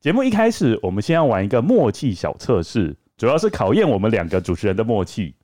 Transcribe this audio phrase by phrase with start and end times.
[0.00, 5.34] 节目一开始，我们先要玩一个默契小测试，主要是考验我们两个主持人的默契。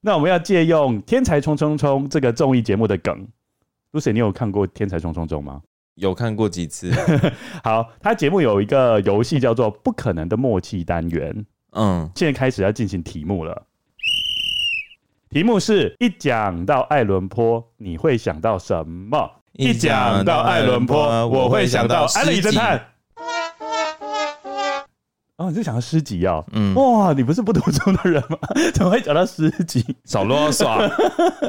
[0.00, 3.24] 那我们要借用《天才冲冲冲》这个综艺节目的梗
[3.92, 5.62] ，Lucy，你有看过《天才冲冲冲》吗？
[5.94, 6.90] 有看过几次。
[7.62, 11.46] 好，他节目有一个游戏叫做“不可能的默契单元”。
[11.78, 13.64] 嗯，现在开始要进行题目了。
[15.30, 19.30] 题目是一讲到爱伦坡，你会想到什么？
[19.52, 22.84] 一讲到爱伦坡，我会想到安利侦探。
[25.36, 26.44] 哦，你是想到诗集啊？
[26.52, 28.38] 嗯，哇，你不是不读书的人吗？
[28.72, 29.84] 怎么会讲到诗集？
[30.04, 30.88] 少啰嗦。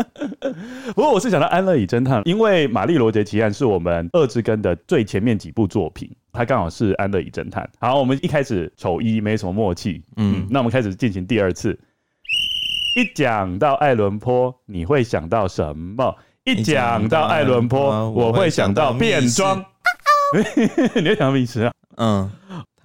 [0.96, 7.70] 不过我是想到安乐椅侦探，因为《玛丽罗杰奇案》是我们二之根的最前面几部作品，它刚好是安乐椅侦探。
[7.80, 11.78] 好，我们一开始丑一没什么默契，嗯，嗯，那我们开始进行第二次。
[12.96, 16.16] 一讲到爱伦坡，你会想到什么？
[16.44, 19.64] 一讲到爱伦坡，我会想到变装。
[20.96, 21.72] 你会想到密室啊？
[21.98, 22.32] 嗯。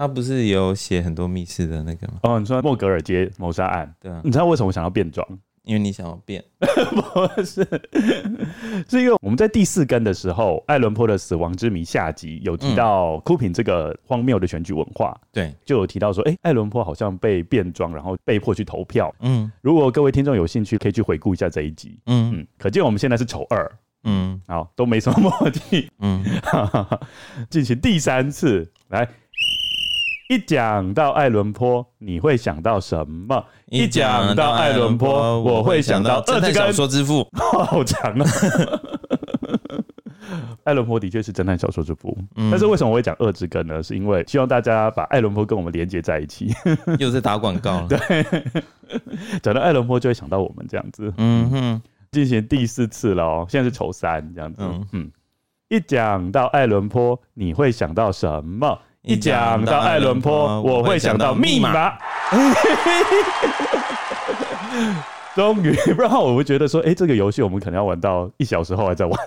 [0.00, 2.14] 他不是有写很多密室的那个吗？
[2.22, 4.18] 哦，你说莫格尔街谋杀案，对啊。
[4.24, 5.26] 你知道为什么我想要变装？
[5.64, 7.62] 因为你想要变， 不是？
[8.88, 19.14] 是因为我们在第四根的时候，爱伦坡的死亡之谜下集有提到酷品这个荒谬的选举文化，对，就有提到说，哎、欸，爱伦坡好像被变装，然后被迫去投票。
[19.20, 21.98] 嗯，如果各位听众有兴趣，可以去回顾一下这一集。
[22.06, 23.70] 嗯嗯，可见我们现在是丑二。
[24.04, 25.90] 嗯，好，都没什么默契。
[25.98, 26.24] 嗯，
[27.50, 29.06] 进行第三次来。
[30.30, 33.44] 一讲到爱伦坡，你会想到什么？
[33.66, 37.28] 一讲到爱伦坡，我会想到侦探小说之父。
[37.34, 38.24] 好长啊！
[40.62, 43.82] 爱伦坡的确是侦探小说之父，嗯、但是为什么我会讲二之根呢？
[43.82, 46.54] 是因为希望大家把爱伦坡跟我们连接在一起。
[47.00, 47.88] 又在打广告了。
[47.98, 48.24] 对，
[49.42, 51.12] 讲到爱伦坡就会想到我们这样子。
[51.16, 54.62] 嗯哼，进行第四次了哦，现在是筹三这样子。
[54.62, 55.10] 嗯嗯，
[55.70, 58.78] 一讲到爱伦坡，你会想到什么？
[59.02, 61.96] 一讲到爱伦坡，我会想到密码。
[65.34, 69.18] 终于，不然我会觉得说，哎、欸，这个游戏我们可能要玩到一小时后还在玩。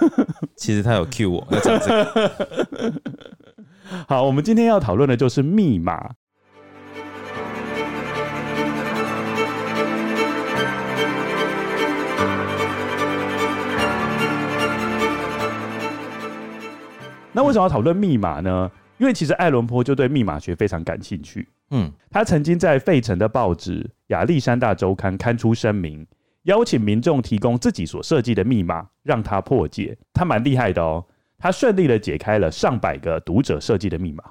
[0.54, 2.52] 其实他有 cue 我要讲这个。
[4.06, 6.10] 好，我们今天要讨论的就是密码。
[17.32, 18.70] 那为什么要讨论密码呢？
[19.02, 26.06] 因为其实爱伦坡就对密码学非常感兴趣，嗯，他曾经在费城的报纸《亚历山大周刊》刊出声明，
[26.44, 29.98] 邀请民众提供自己所设计的密码，让他破解。
[30.12, 31.04] 他蛮厉害的哦，
[31.36, 34.22] 他顺利的解开了上百个读者设计的密码。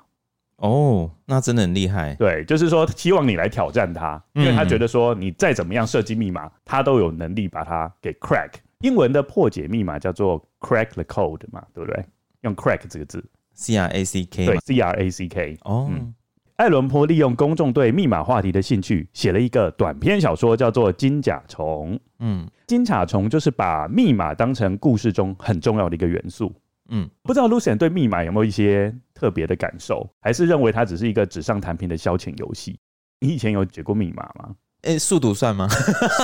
[0.56, 2.16] 哦，那真的很厉害。
[2.16, 8.52] 对，就是说希望你来挑战他，因为他觉得说你再怎么样设计密码，他都有能力把它给 crack。
[8.80, 12.06] 英文的破解密码叫做 crack the code 嘛，对不对？
[12.44, 13.22] 用 crack 这个字。
[13.62, 15.88] C R A C K 对，C R A C K 哦。
[15.92, 16.14] 嗯，
[16.56, 21.96] 爱伦坡利用公众对密码话题的兴趣，写了一个短篇小说，叫做《金甲虫》。
[22.20, 26.52] 嗯，金甲虫就是把密码当成故事中很重要的一个元素。
[26.90, 32.78] 嗯，不知道 Lucien 对密码有没有一些特别的感受，还是认为它只是一个纸上谈兵的消遣游戏？
[33.20, 34.56] 你以前有解过密码吗？
[34.82, 35.68] 哎、欸，速读算吗？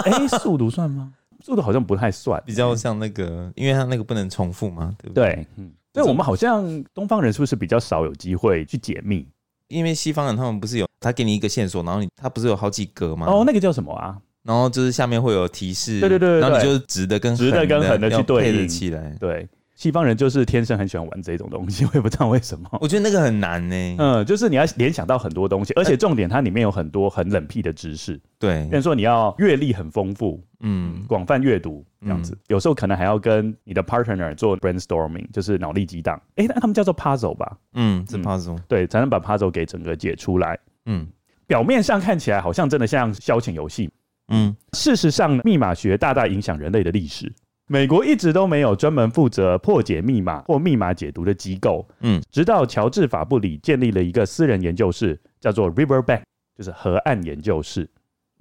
[0.03, 1.13] 哎、欸，速读算吗？
[1.39, 5.35] 速度好像不太算，比较像那个，因为它那个不能重复嘛，对不对？
[5.35, 5.71] 对，嗯。
[5.97, 9.27] 所以我们好像东方人是不是比较少有机会去解密？
[9.67, 13.27] 因为西方人他们不是有他给你一个线索，然后你他不是有好几格吗？
[13.27, 14.17] 哦，那个叫什么啊？
[14.43, 19.47] 然后就是下面会有提示，对对对，然后你就直的跟直的跟横的去对应起来，对。
[19.77, 22.67] 西方人就是天生很喜欢玩这种东西，我也不知道为什么。
[22.81, 23.95] 我觉得那个很难呢。
[23.99, 28.19] 嗯，就是你要联想到很多东西，而且重点它里面有很多很冷僻的知识。
[28.39, 36.19] 对，比如说你要阅历很丰富，嗯，广泛阅读这样子，有时候可能还要跟你的 partner 做 brainstorming，就是脑力激荡。
[36.37, 37.55] 哎，那他们叫做 puzzle 吧？
[37.75, 38.57] 嗯，是 puzzle。
[38.67, 40.57] 对，才能把 puzzle 给整个解出来。
[40.87, 41.07] 嗯，
[41.45, 43.87] 表面上看起来好像真的像消遣游戏。
[44.29, 47.31] 嗯，事实上，密码学大大影响人类的历史。
[47.69, 56.21] 美国一直都没有专门负责破解密码或密码解读的机构，嗯，直到乔治·法布里建立了一个私人研究室，叫做 Riverbank，
[56.57, 57.89] 就是河岸研究室，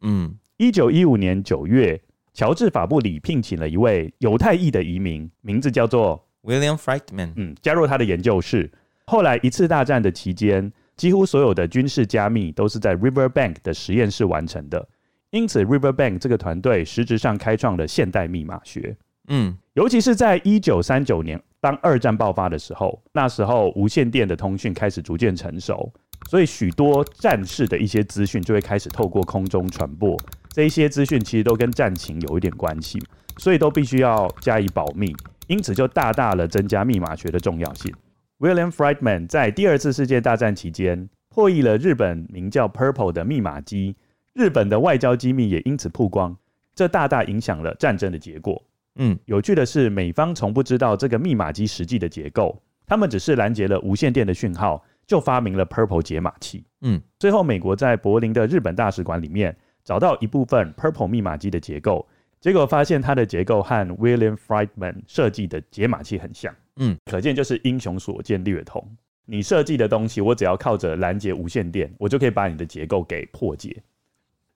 [0.02, 2.00] 嗯，一九一五年九月，
[2.34, 8.70] 乔治·法布里聘请了一位犹太裔的移民，名字叫做 William Friedman，嗯，加入他的研究室。
[9.06, 14.88] 后来一次大战的期间，几乎所有的军事加密都是在 Riverbank 的实验室完成的。
[15.30, 18.96] 因此，Riverbank 这个团队实质上开创了现代密码学。
[19.28, 25.92] 嗯，尤其是在一九三九年，当二战爆发的时候，那时候无线电的通讯开始逐渐成熟，
[26.28, 30.16] 所以许多战事的一些资讯就会开始透过空中传播。
[30.50, 32.98] 这一些资讯其实都跟战情有一点关系，
[33.38, 35.14] 所以都必须要加以保密。
[35.48, 37.92] 因此，就大大的增加密码学的重要性。
[38.38, 43.96] William Friedman 在第二次世界大战期间破译了日本名叫 Purple 的密码机。
[44.32, 46.36] 日本的外交机密也因此曝光，
[46.74, 48.62] 这大大影响了战争的结果。
[48.96, 56.64] 嗯，有趣的是，美方从不知道这个密码机实际的结构，他们只是拦截了无线电的讯号，就发明了 Purple 解码器。
[56.80, 62.06] 嗯，最后美国在柏林的日本大使馆里面找到一部分 Purple 密码机的结构，
[62.40, 66.54] 结果发现它的结构和 William Friedman 设计的解码器很像。
[66.76, 68.82] 嗯，可见就是英雄所见略同。
[69.26, 73.82] 你设计的东西，我只要靠着拦截无线电，我就可以把你的结构给破解。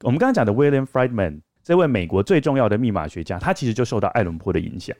[0.03, 4.97] 我们刚刚讲的 William Friedman 这位美国最重要的密码学家，他其实就受到爱伦坡的影响。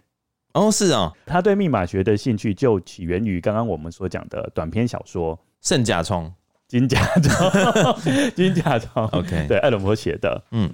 [0.53, 6.25] 哦，是啊，他对密码学的兴趣就起源于刚刚我们所讲的短篇小说《圣甲虫》、
[6.67, 7.23] 《金甲虫》、
[8.35, 9.07] 《金甲虫》。
[9.17, 10.43] OK，对，爱伦坡写的。
[10.51, 10.69] 嗯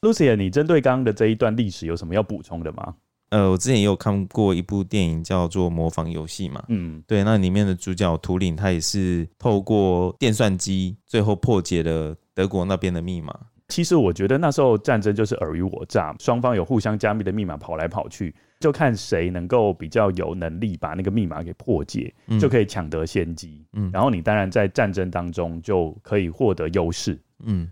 [0.00, 2.94] ，Lucien，你针对刚刚的这一段历史有什么要补充的吗？
[3.28, 6.64] 呃，我之前也有看过一部电影叫做《模仿游戏》嘛。
[6.68, 13.38] 嗯，对，那里面的主角图灵，他也是透过电算机，最后破解了德国那边的密码。
[13.70, 23.64] 其实我觉得那时候战争就是尔虞我诈，双方有互相加密的密码跑来跑去，就看谁能够比较有能力把那个密码给破解，嗯、就可以抢得先机。
[23.72, 27.16] 嗯，然后你当然在战争当中就可以获得优势。
[27.44, 27.70] 嗯，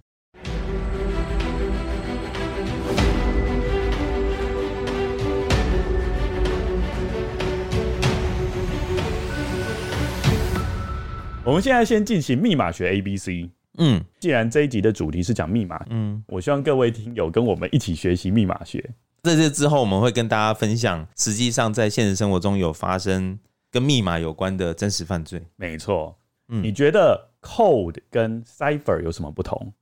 [11.44, 13.50] 我们现在先进行密码学 ABC。
[13.78, 18.90] 嗯，既然这一集的主题是讲密码，嗯，我希望各位听友跟我们一起学习密码学。
[19.22, 23.38] 在这之后，我们会跟大家分享，实际上在现实生活中有发生
[23.70, 25.42] 跟密码有关的真实犯罪。
[25.56, 26.16] 没错，
[26.48, 29.72] 嗯，你觉得 code 跟 cipher 有什么不同？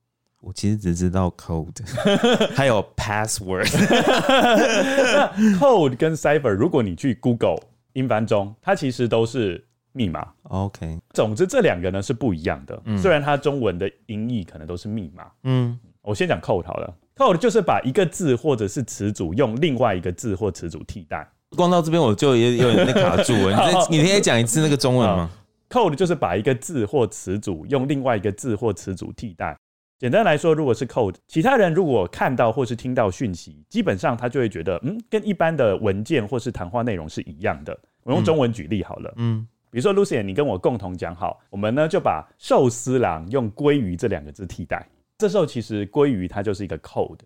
[0.40, 1.80] 我其实只知道 code，
[2.54, 3.66] 还有 password。
[5.58, 7.58] code 跟 cipher，如果你去 Google
[7.94, 9.64] 英翻中，它其实都是。
[9.96, 10.98] 密码，OK。
[11.14, 12.78] 总之，这两个呢是不一样的。
[12.84, 15.24] 嗯、虽然它中文的音译可能都是密码。
[15.44, 16.94] 嗯，我先讲 code 好了。
[17.16, 21.26] code 就是把一个字或者是词组用另外一个字或词组替代。
[21.56, 23.70] 光到这边我就有有点卡住了。
[23.88, 25.30] 你你可以讲一次那个中文吗
[25.70, 29.56] ？code 就是把一个字或词组用另外一个字或词组替代。
[29.98, 37.74] 简单来说，如果是 code，其他人如果看到或是听到讯息，基本上他就会觉得，嗯，跟一般的文件或是谈话内容是一样的。
[38.02, 39.48] 我用中文举例好了，嗯。
[39.70, 44.86] 嗯比如说，Lucien，你跟我共同讲好，我们呢就把寿司郎用鲑鱼这两个字替代。
[45.18, 47.18] 这时候其实鲑鱼它就是一个 code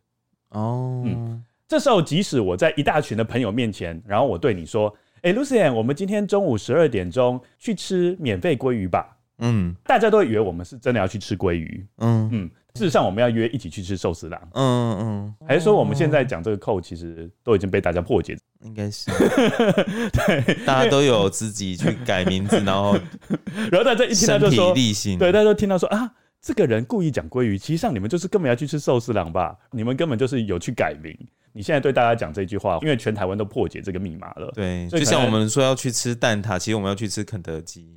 [0.50, 1.02] 哦。
[1.06, 4.92] 嗯，这时候即使我在一大群的朋友面前，然后我对你说
[5.22, 11.86] ：“哎，Lucien，我们今天中午十二点钟去吃免费鲑鱼吧。”嗯，大家都以为我们是真的要去吃鲑鱼。
[11.98, 12.50] 嗯嗯。
[12.74, 14.40] 事实上，我们要约一起去吃寿司郎。
[14.54, 18.36] 嗯嗯，还是说我们现在讲这个 code，其实都已经被大家破解？
[18.62, 19.10] 应该是，
[20.12, 22.96] 对，大家都有自己去改名字，然后，
[23.72, 24.74] 然后大家一听到就说，
[25.18, 29.56] 对，大家都听到说啊，这个人故意讲鲑鱼，其实上你们就是根本要去吃寿司郎吧？
[29.72, 31.16] 你们根本就是有去改名。
[31.52, 34.50] 你现在对大家讲这句话，因为全台湾都破解这个密码了。
[34.54, 37.92] 对，就像我们说要去吃蛋挞，其实我们要去吃肯德基。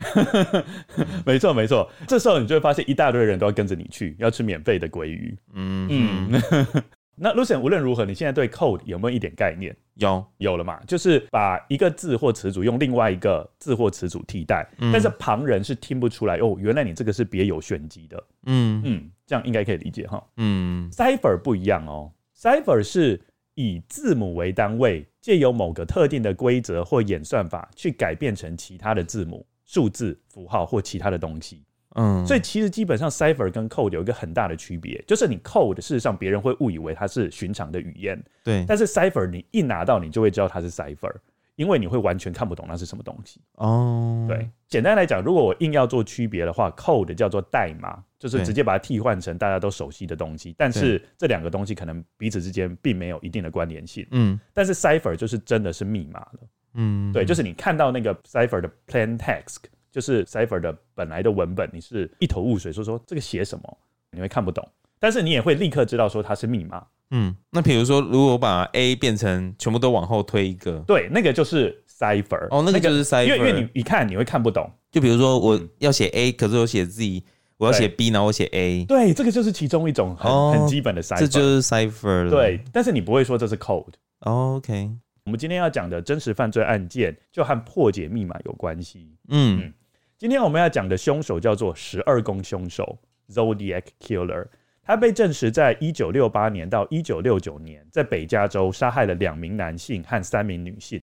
[1.25, 1.89] 没错，没错。
[2.07, 5.38] 这时候你就会发现一大堆人都要跟着你去，要吃免费的鲑鱼。
[5.53, 6.41] 嗯嗯。
[7.15, 9.75] 那 Lucian 无论如何，你现在对 code 有没有一点概念？
[9.93, 10.79] 有，有了嘛？
[10.88, 18.24] 就是把一个字或词组用另外一个字或词组替代，嗯、但是旁人是听不出来哦，原来你这个是别有玄机的。
[18.48, 20.24] 嗯嗯，这样应该可以理解哈。
[20.38, 23.22] 嗯，cipher 不一样哦，cipher 是。
[23.55, 31.63] 以字母为单位，借由某个特定的规则或演算法去改变成其他的字母、数字、符号或其他的东西。
[31.95, 41.13] 嗯，所以其实基本上 cipher 跟 code 有一个很大的区别，就是你 code 事实上别人会误以为它是寻常的语言，对，但是 cipher 你一拿到你就会知道它是 cipher。
[41.55, 44.25] 因为你会完全看不懂那是什么东西哦。
[44.27, 50.56] 对，简单来讲，如果我硬要做区别的话，code 叫做代码，就是直接把它替换成大家都熟悉的东西。
[50.58, 54.08] 但是这两个东西可能彼此之间并没有一定的关联性。
[54.12, 54.39] 嗯。
[54.53, 56.39] 但是 cipher 就是真的是密码了。
[56.75, 57.12] 嗯。
[57.12, 59.58] 对，就是你看到那个 cipher 的 plain text，
[59.92, 63.77] 就是 cipher 的本来的文本，你是一头雾水，说说这个写什么，
[64.12, 64.65] 你会看不懂。
[65.00, 66.88] 但是你也会立刻知道说它是密码。
[67.12, 72.48] 嗯，那比如说，如果我把 A 变成全部都往后推一个，对，那个就是 cipher。
[72.50, 77.22] 哦，那个就是 cipher，因为因为你一看你会看不懂，就比如说我要写 A，可是我写 Z，
[77.57, 78.86] 我要写 B，然后我写 A。
[78.86, 82.29] 对，这个就是其中一种很、哦、很基本的 cipher，这就是 cipher 了。
[82.31, 83.93] 对，但是你不会说这是 code。
[84.22, 84.89] 哦、OK，
[85.25, 89.15] 我们今天要讲的真实犯罪案件就和破解密码有关系。
[89.29, 89.74] 嗯，嗯，
[90.17, 92.98] 今天我们要讲的凶手叫做十二宫凶手
[93.29, 94.48] （Zodiac Killer）。
[94.86, 101.01] 他被证实在一九六八年到一九六九年在北加州杀害了两名男性和三名女性。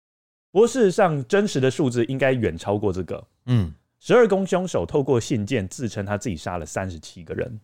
[0.52, 3.26] 不过事实上，真实的数字应该远超过这个。
[3.46, 7.60] 嗯，十二宫凶手透过信件自称他自己杀了三十七个人。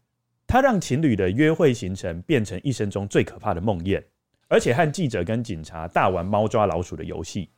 [0.47, 4.00] 他让情侣的约会行程变成一生中最可怕的梦魇，
[4.47, 7.49] 而且和记者跟警察大玩猫抓老鼠的游戏。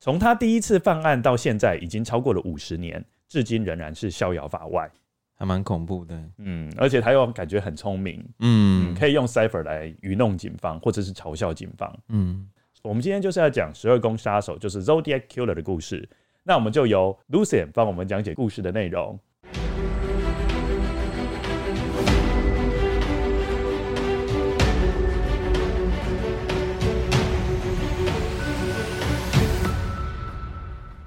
[0.00, 4.90] 从他第一次犯案到现在，已经超过了五十年，至今仍然是逍遥法外。
[5.38, 12.48] 还蛮恐怖的，嗯，而且他又感觉很聪明，嗯，嗯，可以用 cipher 来愚弄警方，或者是嘲笑警方，嗯。
[12.82, 16.08] 我们今天就是要讲十二宫杀手，就是 Zodiac Killer 的故事。
[16.48, 19.18] 那我们就由 Lucian 帮我们讲解故事的内容。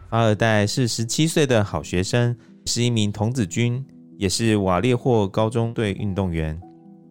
[0.10, 3.86] 法尔代是十七岁的好学生，是一名童子军。
[4.18, 6.60] 也是瓦列霍高中队运动员。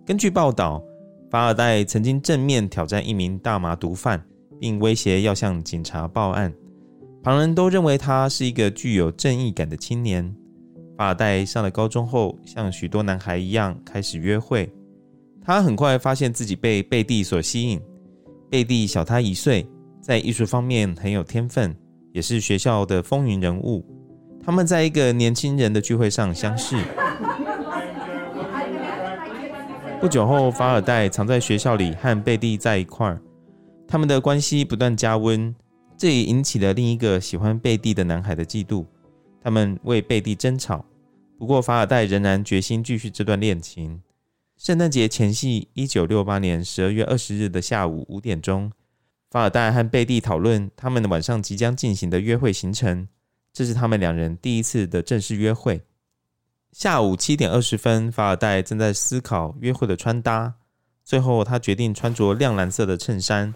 [0.04, 0.84] 根据报道，
[1.30, 4.22] 法尔代曾经正面挑战一名大麻毒贩，
[4.60, 6.52] 并威胁要向警察报案。
[7.28, 10.34] 旁人都认为他是一个具有正义感的青年。
[10.96, 14.72] 法尔代上了高中后，像许多男孩一样开始约会。
[15.42, 17.78] 他很快发现自己被贝蒂所吸引。
[18.48, 19.68] 贝蒂小他一岁，
[20.00, 21.76] 在艺术方面很有天分，
[22.14, 23.84] 也是学校的风云人物。
[24.42, 26.78] 他们在一个年轻人的聚会上相识。
[30.00, 33.20] 不久后，法尔代藏在学校里和贝蒂在一块儿，
[33.86, 35.54] 他们的关系不断加温，
[35.98, 38.86] 这也引起了另一个喜欢贝蒂的男孩的嫉妒。
[39.42, 40.84] 他们为贝蒂争吵，
[41.36, 44.00] 不过法尔代仍然决心继续这段恋情。
[44.56, 48.70] 圣诞节前夕，一九六八年十二月二十日的下午五点钟，
[49.28, 53.08] 法尔代和贝蒂讨论他们晚上即将进行的约会行程。
[53.52, 55.82] 这是他们两人第一次的正式约会。
[56.70, 60.54] 下午七点二十分，法尔代正在思考约会的穿搭，
[61.04, 63.52] 最后他决定穿着亮蓝色的衬衫，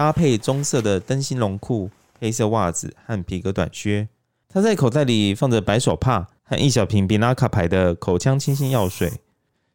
[0.00, 4.08] 搭配棕色的灯芯绒裤、黑色袜子和皮革短靴。
[4.48, 9.12] 他在口袋里放着白手帕和一小瓶比拉卡牌的口腔清新药水。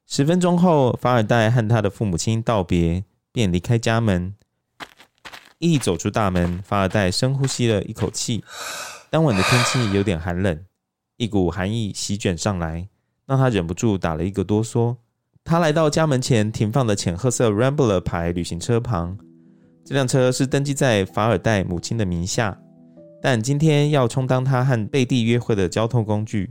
[0.08, 4.34] 十分钟后，法尔代和他的父母亲道别，便离开家门。
[5.60, 8.44] 一走出大门，法尔代深呼吸了一口气。
[9.12, 10.60] 当晚的天气有点寒冷，
[11.18, 12.88] 一股寒意席卷上来，
[13.28, 14.96] 让他忍不住打了一个哆嗦。
[15.44, 19.20] 他来到家门前停放的浅褐色 Rambler 牌旅行车旁，
[19.86, 22.60] 这辆车是登记在法尔代母亲的名下，
[23.22, 26.50] 但今天要充当他和贝蒂约会的交通工具。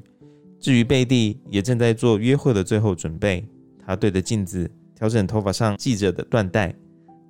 [0.60, 3.44] 至于贝蒂，也正在做约会的最后准备。
[3.84, 6.72] 他对着镜子调整头发上系着的缎带。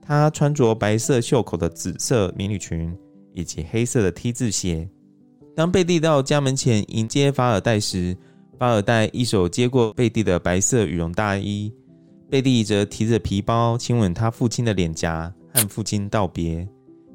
[0.06, 2.94] 她穿着白色袖口的紫色迷你裙，
[3.32, 4.87] 以及黑色的 T 字鞋。
[5.56, 8.14] 当贝蒂到家门前迎接法尔代时，
[8.58, 11.73] 法尔代一手接过贝蒂的白色羽绒大衣，
[12.28, 16.68] 贝蒂则提着皮包亲吻他父亲的脸颊，和父亲道别，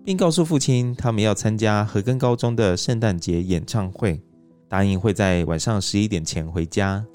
[0.03, 4.19] 并告诉父亲他们要参加和根高中的圣诞节演唱会，
[4.69, 7.05] 答应会在晚上十一点前回家。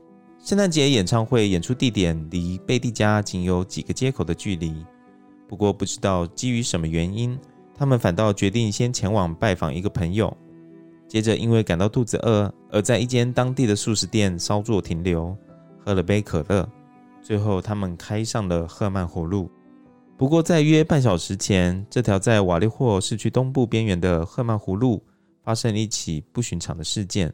[0.45, 4.85] 圣诞节演唱会演出地点离贝蒂家仅有几个街口的距离。
[5.49, 7.39] 不过，不知道基于什么原因，
[7.75, 10.35] 他们反倒决定先前往拜访一个朋友。
[11.09, 15.35] 接着，因为感到肚子饿，而在一间当地的素食店稍作停留，
[15.83, 16.69] 喝了杯可乐。
[17.23, 19.51] 最后，他们开上了赫曼湖路。
[20.25, 25.05] 不过，在约半小时前，这条在瓦利霍市区东部边缘的赫曼湖路
[25.43, 27.31] 发生了一起不寻常的事件。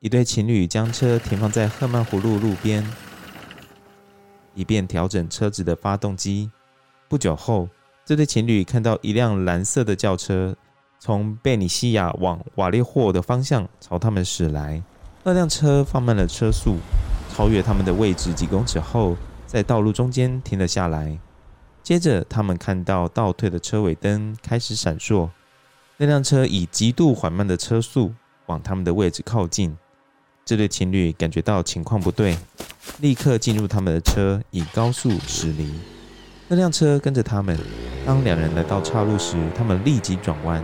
[0.00, 2.84] 一对情侣将车停放在赫曼湖路路边，
[4.56, 6.50] 以便调整车子的发动机。
[7.08, 7.68] 不久后，
[8.04, 10.52] 这对情侣看到一辆蓝色的轿车
[10.98, 14.82] 从贝尼西亚往瓦利霍的方向朝他们驶来。
[15.22, 16.78] 那辆车放慢了车速，
[17.32, 21.16] 超越他们的位置几公尺后，在道路中间停了下来。
[21.86, 25.30] 接着，他们看到倒退的车尾灯开始闪烁。
[25.98, 28.12] 那辆车以极度缓慢的车速
[28.46, 29.78] 往他们的位置靠近。
[30.44, 32.36] 这对情侣感觉到情况不对，
[32.98, 35.72] 立刻进入他们的车，以高速驶离。
[36.48, 37.56] 那辆车跟着他们。
[38.04, 40.60] 当两人来到岔路时，他们立即转弯，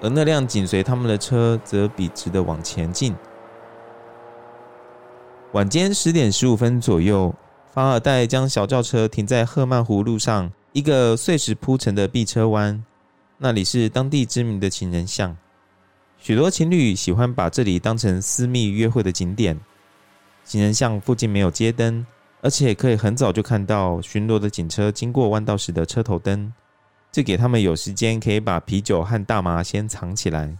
[0.00, 3.16] 而那辆紧随他们的车则笔直的往前进。
[5.50, 7.34] 晚间十点十五分左右，
[7.76, 12.82] 法尔代将小轿车停在赫曼湖路上一个碎石铺成的壁车湾。
[13.36, 15.36] 那里是当地知名的情人巷，
[16.16, 19.60] 许多情侣喜欢把这里当成私密约会的景点。
[20.42, 22.06] 情人巷附近没有街灯，
[22.40, 26.50] 而且可以很早就看到巡逻的警车经过弯道时的车头灯，
[27.12, 30.56] 这给他们有时间可以把啤酒和大麻先藏起来。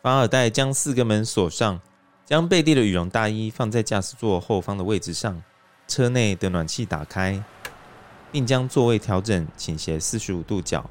[0.00, 1.80] 法尔代将四个门锁上，
[2.24, 5.42] 将贝蒂的羽绒大衣放在驾驶座后方的位置上，
[5.88, 7.42] 车内的暖气打开，
[8.32, 10.88] 并将座位调整倾斜四十五度角。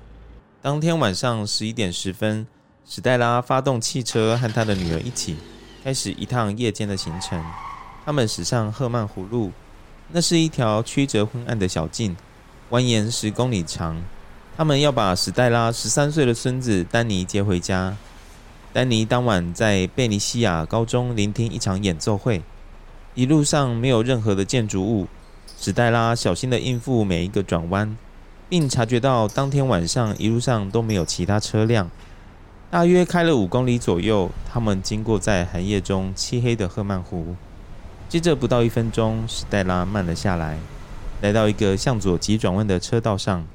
[0.61, 2.47] 当天晚上十一点十分，
[2.85, 5.35] 史黛拉发动汽车，和她的女儿一起
[5.83, 7.43] 开始一趟夜间的行程。
[8.05, 9.51] 他们驶上赫曼湖路，
[10.11, 12.15] 那是一条曲折昏暗的小径，
[12.69, 14.01] 蜿蜒十公里长。
[14.57, 17.97] 他们要把史黛拉十三岁的孙子丹尼接回家。
[18.71, 22.41] 丹尼当晚在贝尼西亚高中聆听一场演奏会。
[23.15, 25.07] 一路上没有任何的建筑物，
[25.57, 27.98] 史黛拉小心地应付每一个转弯。
[28.48, 31.89] 并察觉到当天晚上一路上都没有其他车辆。
[32.69, 37.36] 大约开了五公里左右，他们经过在寒夜中漆黑的赫曼湖。
[38.07, 40.60] 接着不到一分钟，史黛拉慢了下来，
[41.22, 43.45] 来到一个向左急转弯的车道上。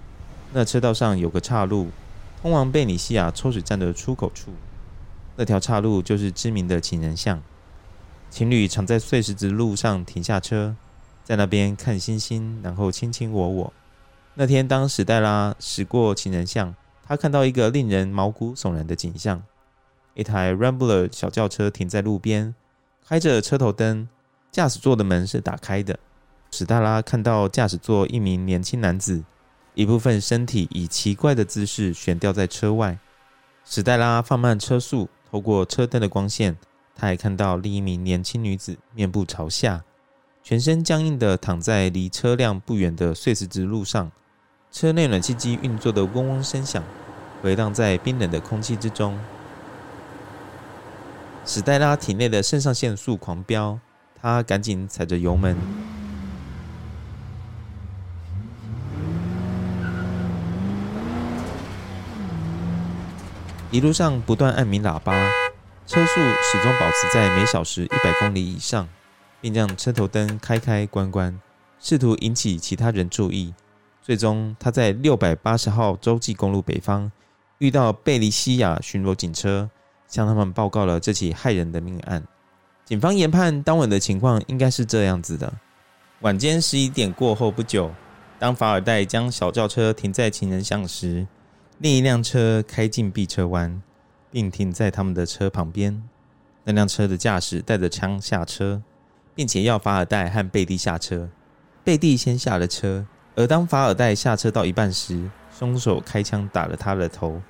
[0.52, 1.90] 那车道上有个岔路，
[2.42, 4.50] 通往贝尼西亚抽水站的出口处。
[5.36, 7.40] 那条岔路就是知名的情人巷。
[8.30, 10.76] 情侣常在碎石子路上停下车，
[11.24, 13.72] 在那边看星星，然后卿卿我我。
[14.34, 19.42] 那天，当史黛拉驶过情人巷，她看到一个令人毛骨悚然的景象：
[20.14, 22.54] 一台 Rambler 小轿车停在路边，
[23.06, 24.08] 开着车头灯，
[24.52, 25.98] 驾驶座的门是打开的。
[26.52, 29.24] 史黛拉看到驾驶座一名年轻男子，
[29.74, 32.96] 一部分身体以奇怪的姿势悬吊在车外。
[33.64, 36.56] 史黛拉放慢车速，透过车灯的光线，
[37.00, 39.82] 她还看到另一名年轻女子面部朝下，
[40.42, 44.12] 全身僵硬地躺在离车辆不远的碎石子路上。
[44.70, 46.84] 车内暖气机运作的嗡嗡声响，
[47.40, 49.18] 回荡在冰冷的空气之中。
[51.46, 53.78] 史黛拉体内的肾上腺素狂飙，
[54.20, 55.56] 她赶紧踩着油门。
[63.70, 65.14] 一路上不断按鸣喇叭，
[65.90, 68.88] 车速始终保持在每小时一百公里以上，
[69.40, 71.36] 并让车头灯开开关关，
[71.80, 73.52] 试图引起其他人注意。
[74.00, 77.10] 最终，他在六百八十号洲际公路北方
[77.58, 79.68] 遇到贝利西亚巡逻警车，
[80.06, 82.22] 向他们报告了这起骇人的命案。
[82.84, 85.52] 警方研判，当晚的情况应该是这样子的：
[86.20, 87.90] 晚间十一点过后不久，
[88.38, 91.26] 当法尔代将小轿车停在情人巷时，
[91.78, 93.82] 另一辆车开进 B 车弯，
[94.30, 96.02] 并停在他们的车旁边。
[96.64, 98.82] 那辆车的驾驶带着枪下车，
[99.34, 101.28] 并且要法尔代和贝蒂下车。
[101.82, 103.06] 贝蒂先下了车。
[103.36, 107.40] 而当法尔代下车到一半时，凶手开枪打了他的头。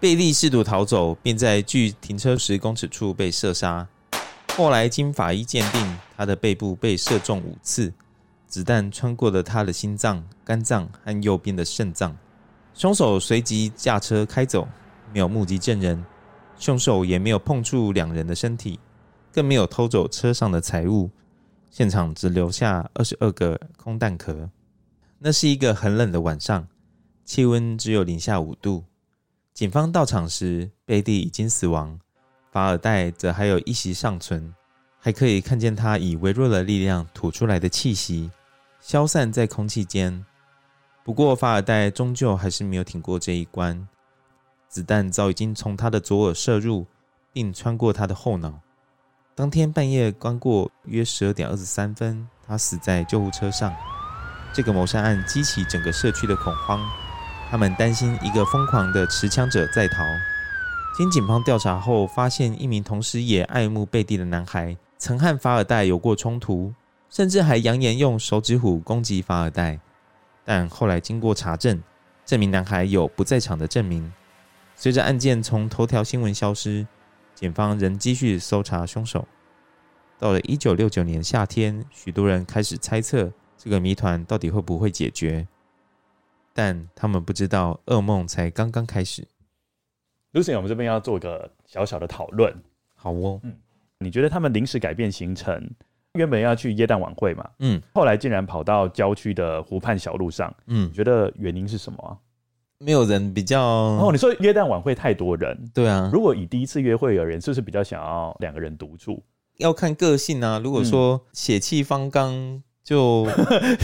[0.00, 3.86] 贝蒂试图逃走，并在距停车十公尺处被射杀。
[4.56, 7.92] 后来经法医鉴定，他的背部被射中五次，
[8.46, 12.16] 子弹穿过了他的心脏、肝脏和右边的肾脏。
[12.72, 14.66] 凶手随即驾车开走，
[15.12, 16.02] 没有目击证人，
[16.58, 18.78] 凶手也没有碰触两人的身体，
[19.32, 21.10] 更没有偷走车上的财物。
[21.70, 24.48] 现场只留下二十二个空弹壳。
[25.18, 26.66] 那是一个很冷的晚上，
[27.24, 28.84] 气温只有零下五度。
[29.52, 31.98] 警方到场时，贝蒂已经死亡，
[32.50, 34.54] 法尔代则还有一息尚存，
[34.98, 38.30] 还可以看见他以微弱的力量吐出来的气息
[38.80, 40.24] 消散在空气间。
[41.04, 43.86] 不过，法尔代终究还是没有挺过这一关，
[44.68, 46.86] 子弹早已经从他的左耳射入，
[47.32, 48.60] 并穿过他的后脑。
[49.34, 53.74] 当天半夜刚过约十二点二十三分，他死在救护车上。
[54.52, 56.80] 这个谋杀案激起整个社区的恐慌，
[57.50, 59.96] 他们担心一个疯狂的持枪者在逃。
[60.96, 66.72] 经警方调查后，发现一名同时也爱慕贝蒂的男孩曾和法尔代有过冲突，
[67.10, 69.78] 甚至还扬言用手指虎攻击法尔代。
[70.42, 71.82] 但后来经过查证，
[72.24, 74.10] 这名男孩有不在场的证明。
[74.78, 76.86] 随着案件从头条新闻消失，
[77.34, 79.26] 警方仍继续搜查凶手。
[80.18, 83.32] 到了一九六九年夏天，许多人开始猜测。
[83.56, 85.48] 这个谜团到底会不会解决？
[86.52, 89.26] 但他们不知道，噩梦才刚刚开始。
[90.34, 92.54] Lucien，我们这边要做一个小小的讨论。
[92.94, 93.56] 好哦，嗯，
[94.00, 95.68] 你觉得他们临时改变行程，
[96.12, 97.50] 原本要去耶诞晚会嘛？
[97.60, 100.54] 嗯，后来竟然跑到郊区的湖畔小路上。
[100.66, 102.12] 嗯，你觉得原因是什么啊？
[102.78, 103.60] 没有人比较。
[103.60, 106.10] 哦，你说约旦晚会太多人，对啊。
[106.12, 109.22] 如果以第一次约会而言，是不是比较想要两个人独处？
[109.58, 110.60] 要看个性啊。
[110.62, 112.62] 如果说血气方刚。
[112.86, 113.26] 就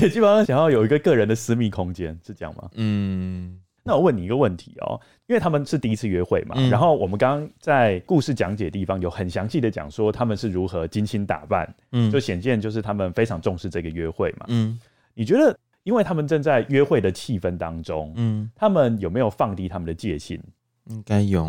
[0.00, 2.70] 也基本上想要有一个个人的私密空间，是这样吗？
[2.74, 4.94] 嗯，那我问你一个问题哦，
[5.26, 14.78] 因为他们是第一次约会嘛，嗯、然后我们刚刚在故事讲解的地方有很详细的讲说他们是如何精心打扮，嗯，就显见就是他们非常重视这个约会嘛，嗯，
[15.14, 20.40] 你觉得因为他们正在约会的气氛当中，嗯，他们有没有放低他们的戒心？
[20.86, 21.44] 应该有，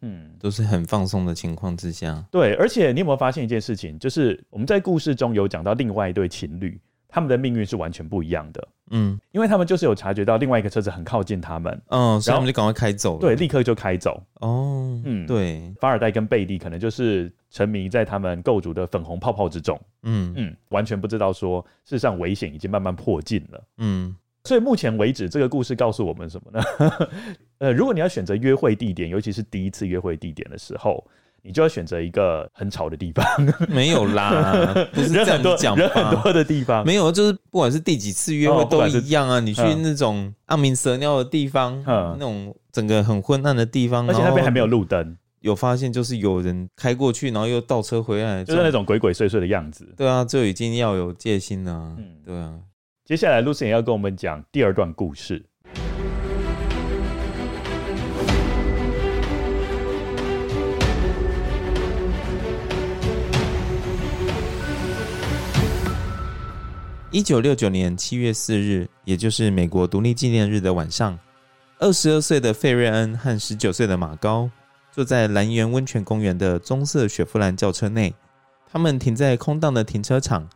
[0.00, 6.80] 嗯，都是很放松的情况之下，对，而且你有没有发现一件事情，就是我们在故事中有讲到另外一对情侣。
[7.10, 14.22] 他们的命运是完全不一样的，嗯，因为他们就是有察觉到另外一个车子很靠近他们，嗯，所以他们就赶快开走，对，立刻就开走。
[14.40, 20.32] 哦，嗯，对，法尔代跟贝蒂可能就是沉迷在他们构筑的粉红泡泡之中，嗯。
[20.36, 26.64] 嗯，完全不知道说事实上危险已经慢慢迫近了，嗯，所以目前为止这个故事告诉我们什么呢？
[27.58, 31.04] 呃，如果你要选择约会地点，尤其是第一次约会地点的时候。
[31.42, 33.24] 你就要选择一个很吵的地方，
[33.68, 39.40] 没有啦，不是这样讲，人很多的地方没有，就是不管是第几次约会都一样啊。
[39.40, 49.88] 你去那种暗明蛇尿的地方，嗯那种整个很昏暗的地方，而且那边还没有路灯，有发现就是有人开过去，然后又倒车回来，就是那种鬼鬼祟祟的样子。
[49.96, 51.94] 对啊，就已经要有戒心了。
[51.98, 52.54] 嗯，对啊。
[53.04, 55.42] 接下来，Lucien 要跟我们讲第二段故事。
[67.10, 71.18] 一九六九年七月四日，也就是美国独立纪念日的晚上，
[71.78, 74.50] 二十二岁的费瑞恩和十九岁的马高
[74.92, 78.14] 坐在兰园温泉公园的棕色雪佛兰轿车内。
[78.70, 80.46] 他们停在空荡的停车场，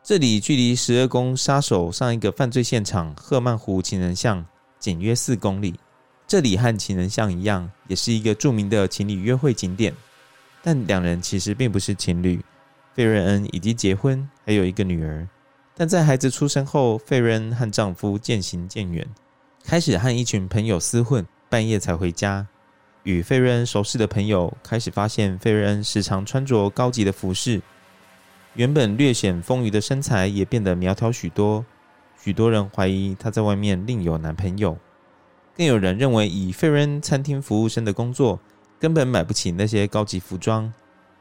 [0.00, 4.46] 这里距离十二宫杀手上一个犯罪现场赫曼湖情人巷
[4.78, 5.74] 仅约四公里。
[6.28, 9.92] 这里和情人巷一样，也是一个著名的情侣约会景点。
[10.62, 12.40] 但两人其实并不是情侣。
[12.94, 15.26] 费瑞恩已经结婚，还有一个女儿。
[15.78, 19.06] 但在孩子出生后，费瑞恩和丈夫渐行渐远，
[19.62, 22.44] 开始和一群朋友厮混，半夜才回家。
[23.04, 27.62] 与费瑞恩熟识的朋友开始发现，费瑞恩时常穿着高级的服饰，
[28.54, 31.64] 原本略显丰腴的身材也变得苗条许多。
[32.20, 34.76] 许多人怀疑她在外面另有男朋友，
[35.56, 38.40] 更有人认为以费瑞恩餐厅服务生的工作，
[38.80, 40.72] 根本买不起那些高级服装，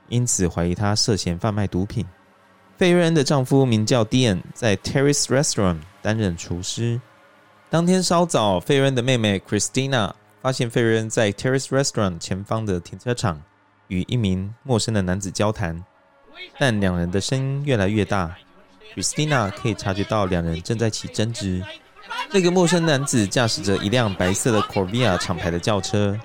[0.09, 2.03] 因此怀疑她涉嫌贩卖毒品。
[2.77, 7.01] 费瑞恩的丈夫名叫 Dean，在 Terrace Restaurant 担任厨师。
[7.71, 10.13] 当天稍早，费瑞恩的妹妹 Christina
[10.43, 13.41] 发现费瑞恩在 Terrace Restaurant 前方的停车场
[13.87, 15.83] 与一名陌生的男子交谈，
[16.59, 18.35] 但两人的声音越来越大
[18.95, 21.63] ，Christina 可以察觉到两人正在起争执。
[22.31, 26.15] 那个陌生男子驾驶着一辆白色的 Corvia 厂牌的轿车，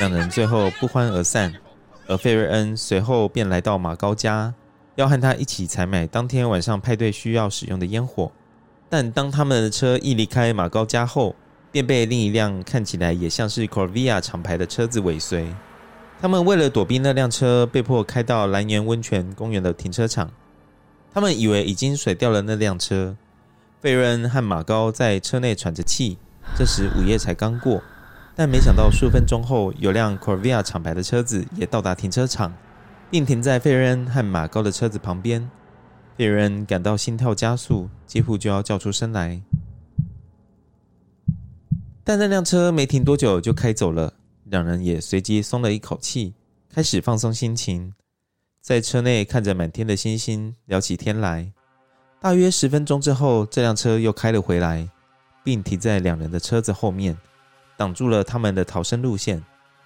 [0.00, 1.54] 两人最后不欢而散，
[2.06, 4.52] 而费瑞恩随后便来到马高家。
[4.96, 8.30] 要和他一起采买当天晚上派对需要使用的烟火，
[8.88, 11.34] 但当他们的车一离开马高家后，
[11.72, 15.52] 便被另一辆看起来也像是 Corvia 厂牌的车子尾随。
[16.20, 20.30] 他们为了躲避那辆车，被迫开到兰园温泉公园的停车场。
[21.12, 23.16] 他们以为已经甩掉了那辆车。
[23.80, 26.18] 费瑞恩和马高在车内喘着气。
[26.56, 27.82] 这时午夜才刚过，
[28.36, 32.54] 但没想到数分钟后，有辆 Corvia 厂牌的车子也到达停车场。
[33.10, 35.48] 并停在费瑞恩和马高的车子旁边，
[36.16, 39.40] 费瑞恩感到心跳加速，几乎就要叫出声来。
[42.02, 44.12] 但那辆车没停多久就开走了，
[44.44, 46.34] 两人也随即松了一口气，
[46.72, 47.94] 开始放松心情，
[48.60, 51.52] 在车内看着满天的星星，聊起天来。
[52.20, 54.88] 大约十分钟之后，这辆车又开了回来，
[55.42, 57.16] 并停在两人的车子后面，
[57.76, 59.42] 挡住了他们的逃生路线。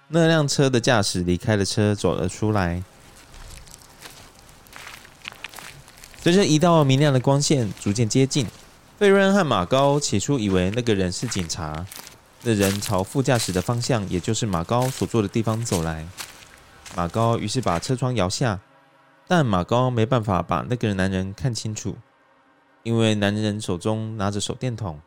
[0.07, 2.83] 那辆车的驾驶离开了车，走了出来。
[6.21, 8.45] 随着一道明亮的光线逐渐接近，
[8.97, 11.85] 费瑞恩和马高起初以为那个人是警察。
[12.43, 16.05] 那人朝副驾驶的方向，也就是马高所坐的地方走来。
[16.93, 18.59] 马高于是把车窗摇下，
[19.29, 21.95] 但马高没办法把那个男人看清楚，
[22.83, 24.99] 因为男人手中拿着手电筒，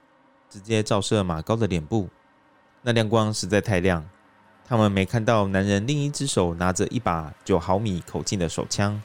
[0.49, 2.09] 直接照射马高的脸部。
[2.81, 4.09] 那亮光实在太亮，
[4.67, 9.03] 他们没看到男人另一只手拿着一把九毫米口径的手枪。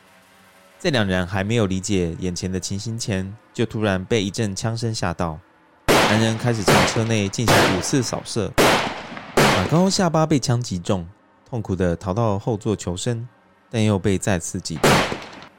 [0.79, 5.39] 在两人还没有理解眼前的情形前，就突然被一阵枪声吓到。
[5.87, 8.53] 男人开始从车内进行五次扫射，
[9.35, 11.07] 马高下巴被枪击中，
[11.49, 13.27] 痛苦地逃到后座求生，
[13.71, 14.91] 但又被再次击中。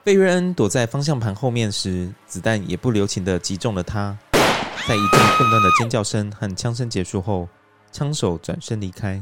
[0.04, 4.16] 费瑞恩躲在方向盘后面时，子弹也不留情地击中了他。
[4.86, 7.48] 在一阵混乱的尖叫声和枪声结束后，
[7.90, 9.20] 枪手转身离开。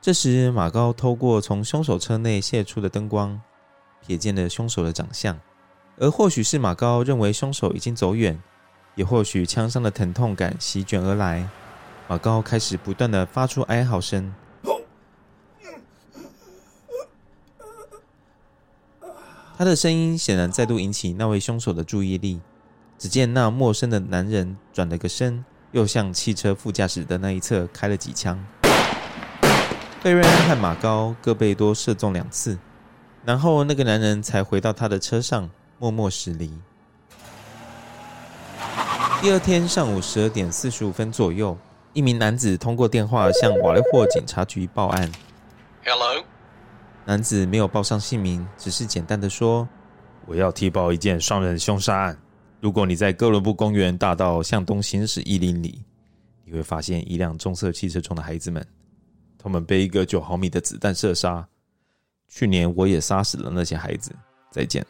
[0.00, 3.38] 这时，马高透过从凶手车内泄出的灯光。
[4.06, 5.38] 瞥见了凶手的长相，
[5.98, 8.40] 而或许是马高认为凶手已经走远，
[8.94, 11.48] 也或许枪伤的疼痛感席卷而来，
[12.08, 14.34] 马高开始不断的发出哀嚎声。
[19.56, 22.40] 他的声音显然再度引起那位凶手的注意力。
[22.98, 28.38] 只见那陌生的男人转了个身，又向汽车副驾驶的那一侧开了几枪。
[30.02, 32.58] 贝瑞恩和马高各被多射中两次，
[33.24, 36.50] 然后那个男人才回到他的车上，默默驶离。
[39.20, 41.56] 第二天上午十二点四十五分左右，
[41.92, 45.12] 一名男子通过电话向瓦雷霍警察局报案。
[45.84, 46.24] Hello，
[47.04, 49.68] 男子没有报上姓名，只是简单的说
[50.24, 52.18] ：“我要提报一件双人凶杀案。”
[52.60, 55.82] 如果你在哥伦布公园大道向东行驶一英里，
[56.44, 58.66] 你会发现一辆棕色汽车中的孩子们，
[59.38, 61.46] 他们被一个九毫米的子弹射杀。
[62.30, 64.10] 去年我也杀死了那些孩子。
[64.50, 64.84] 再见。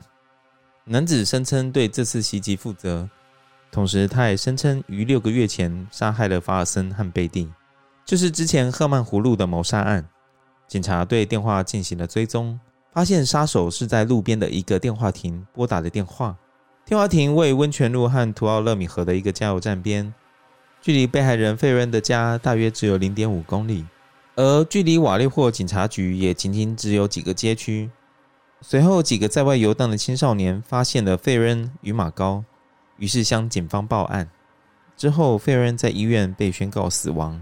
[0.84, 3.08] 男子声称对这次袭击负责，
[3.70, 7.52] 同时他还声称于六个月前杀害了法尔森和贝蒂，
[8.04, 10.08] 就是之前赫曼湖路的谋杀案。
[10.66, 12.58] 警察对电话进行了追踪，
[12.92, 16.36] 发现杀手是在路边的一个电话亭拨打的电话。
[16.86, 20.12] 电话亭位于温泉路和图奥勒米河的一个加油站边，
[20.80, 23.84] 距离被害人费瑞恩的家大约只有零点五公里，
[24.40, 27.90] 而距离瓦列霍警察局也仅仅只有几个街区。
[28.62, 32.42] 随后，几个在外游荡的青少年发现了费恩与马高，
[32.96, 34.30] 于是向警方报案。
[34.96, 37.38] 之后，费恩在医院被宣告死亡，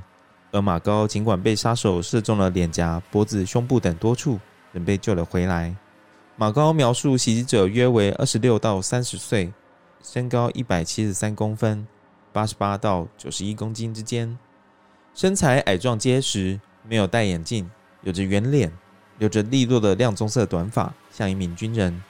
[0.50, 4.40] 而马高尽管被杀手射中了脸颊、脖子、胸部等多处，
[4.72, 5.76] 仍被救了回来。
[6.34, 9.52] 马高描述袭击者约为二十六到三十岁，
[10.02, 11.86] 身高一百七十三公分，
[12.32, 14.36] 八十八到九十一公斤之间，
[15.14, 17.70] 身材矮壮结实，没有戴眼镜，
[18.02, 18.72] 有着圆脸，
[19.18, 22.02] 留着利落的亮棕色短发，像一名军人。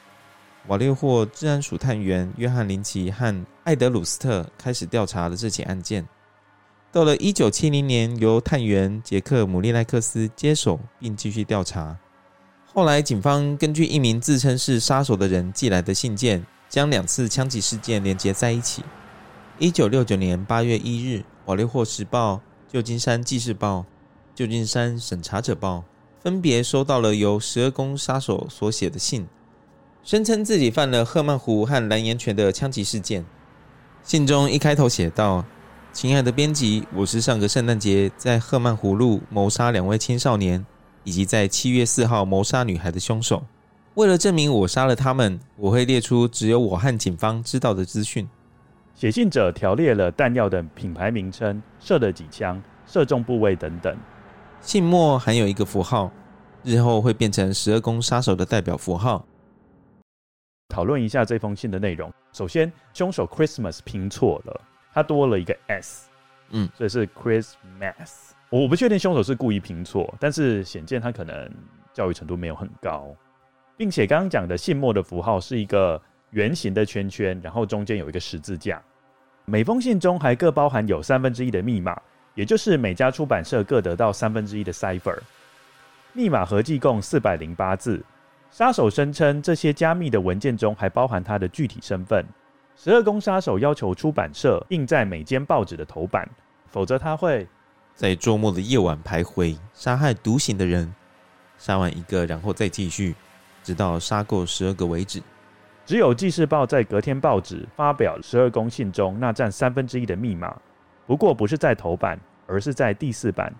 [0.68, 6.06] 瓦列霍治安署探员约翰林奇和艾德鲁斯特开始调查了这起案件。
[6.92, 11.96] 到了一九七零年，由探员杰克姆利奈克斯接手，并继续调查。
[12.66, 18.84] 后来，警方根据一名自称是杀手的人寄来的信件，将两次枪击事件连接在一起。
[19.58, 22.34] 一九六九年八月一日，《瓦列霍时报》、
[22.72, 23.78] 《旧金山纪事报》、
[24.38, 25.78] 《旧金山审查者报》
[26.22, 29.26] 分别收到了由十二宫杀手所写的信，
[30.04, 33.26] 声称自己犯了赫曼湖和蓝岩泉的枪击事件。
[34.04, 35.44] 信中一开头写道
[35.92, 40.64] ：“亲爱的编辑，我是上个圣诞节在赫曼湖路谋杀两位青少年。”
[41.02, 43.44] 以及在七月四号谋杀女孩的凶手。
[43.94, 48.28] 为了证明我杀了他们，我会列出只有我和警方知道的资讯。
[48.94, 53.96] 写信者条列了弹药的品牌名称、射了几枪、射中部位等等。
[54.68, 56.12] 信末含有一个符号，
[56.62, 59.24] 日后会变成十二宫杀手的代表符号。
[60.68, 62.12] 讨论一下这封信的内容。
[62.34, 64.60] 首先，凶手 Christmas 拼错了，
[64.92, 66.10] 他多了一个 s，
[66.50, 68.32] 嗯，所以是 Christmas。
[68.50, 71.50] 我不确定凶手是故意拼错，但是显见他可能
[71.94, 73.06] 教育程度没有很高，
[73.74, 75.98] 并且刚刚讲的信末的符号是一个
[76.32, 78.82] 圆形的圈圈，然后中间有一个十字架。
[79.46, 81.98] 每封信中还各包含有三分之一的密码，
[82.38, 85.18] 也就是每家出版社各得到三分之一的 cipher。
[86.12, 88.00] 密码合计共四百零八字。
[88.48, 92.24] 杀手声称这些加密的文件中还包含他的具体身份。
[92.76, 96.30] 十二宫杀手要求出版社印在每间报纸的头版，
[96.70, 97.44] 否则他会。
[97.92, 100.94] 在周末的夜晚徘徊，杀害独行的人，
[101.58, 103.16] 杀完一个，然后再继续，
[103.64, 105.20] 直到杀够十二个为止。
[105.84, 110.56] 只有《纪事报》在隔天报纸发表十二宫信中那占三分之一的密码，
[111.04, 113.54] 不过不是在头版，而是在第四版。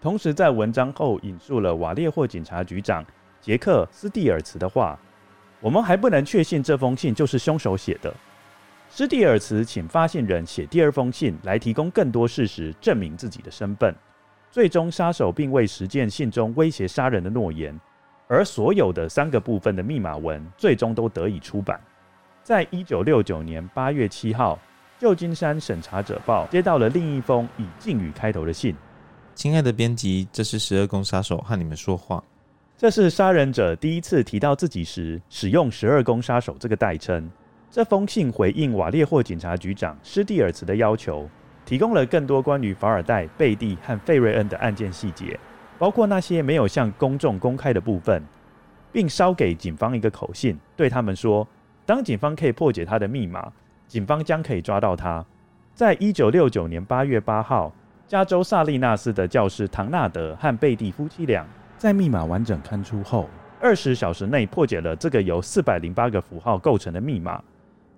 [0.00, 3.04] 同时在文章后引述了瓦列霍警察局长
[3.40, 4.98] 杰克斯蒂尔茨的话
[5.60, 8.14] ：“我们还不能确信这封信就是凶手写的。”
[8.88, 13.94] 斯蒂尔茨请发信人写第二封信来提供更多事实，证明自己的身份。
[14.50, 17.78] 最终，杀手并未实践信中威胁杀人的诺言，
[18.28, 21.78] 而所有的三个部分的密码文最终都得以出版。
[22.42, 24.58] 在一九六九年八月七号，
[24.98, 28.74] 旧金山审查者报接到了另一封以敬语开头的信
[29.32, 32.22] ：“亲爱的编辑，这是十二宫杀手和你们说话。”
[32.76, 37.30] 这是杀人者第一次提到自己时使用“十二宫杀手”这个代称。
[37.70, 41.28] 这封信回应瓦列霍警察局长施蒂尔茨的要求，
[41.64, 45.38] 提供了更多关于法尔代、贝蒂和费瑞恩的案件细节，
[45.78, 48.20] 包括那些没有向公众公开的部分，
[48.90, 51.46] 并捎给警方一个口信，对他们说：
[51.86, 53.52] 当警方可以破解他的密码，
[53.88, 55.24] 警方将可以抓到他。
[55.74, 57.74] 在一九六九年八月八号，
[58.06, 61.44] 加州萨利纳斯的教师唐纳德和贝蒂夫妻俩
[61.76, 63.28] 在密码完整刊出后，
[63.60, 67.42] 二十小时内破解了这个由四百零八个符号构成的密码。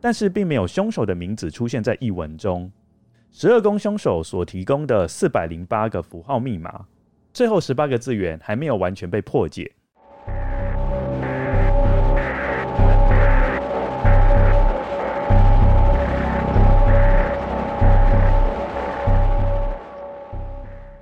[0.03, 2.73] 但是并没有凶手的名字出现在译文中。
[3.31, 6.87] 十二宫凶手所提供的四百零八个符号密码，
[7.35, 9.71] 最后十八个字元还没有完全被破解。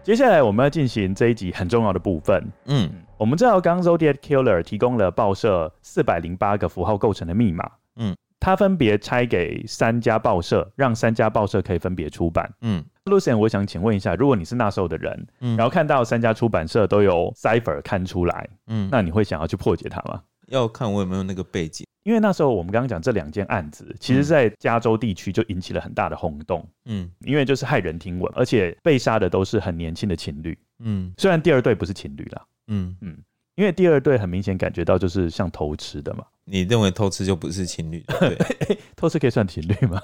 [0.08, 2.42] 接下来我们要进行这一集很重要的部分。
[2.64, 7.70] 嗯，我们知道刚 Zodiac Killer 提供了报社四百零八个符号构成的密码。
[7.96, 12.50] 嗯，他分别拆给三家报社，让三家报社可以分别出版。
[12.62, 20.22] 嗯，Lucian，我想请问一下，如果你是那时候的人，嗯，然后看到三家出版社都有 cipher 看出来，嗯，那你会想要去破解它吗？
[20.48, 21.86] 要看我有没有那个背景。
[22.04, 26.66] 因为那时候我们刚刚讲这两件案子，其实在加州地区就引起了很大的轰动。
[26.86, 30.56] 嗯，因为就是骇人听闻，而且被杀的都是很年轻的情侣。
[30.78, 32.46] 嗯，虽然第二对不是情侣啦。
[32.68, 33.18] 嗯嗯，
[33.56, 36.24] 因为第二对很明显感觉到就是像偷吃的嘛。
[36.50, 38.02] 你认为偷吃就不是情侣？
[38.20, 38.38] 对，
[38.96, 40.00] 偷吃可以算情侣吗？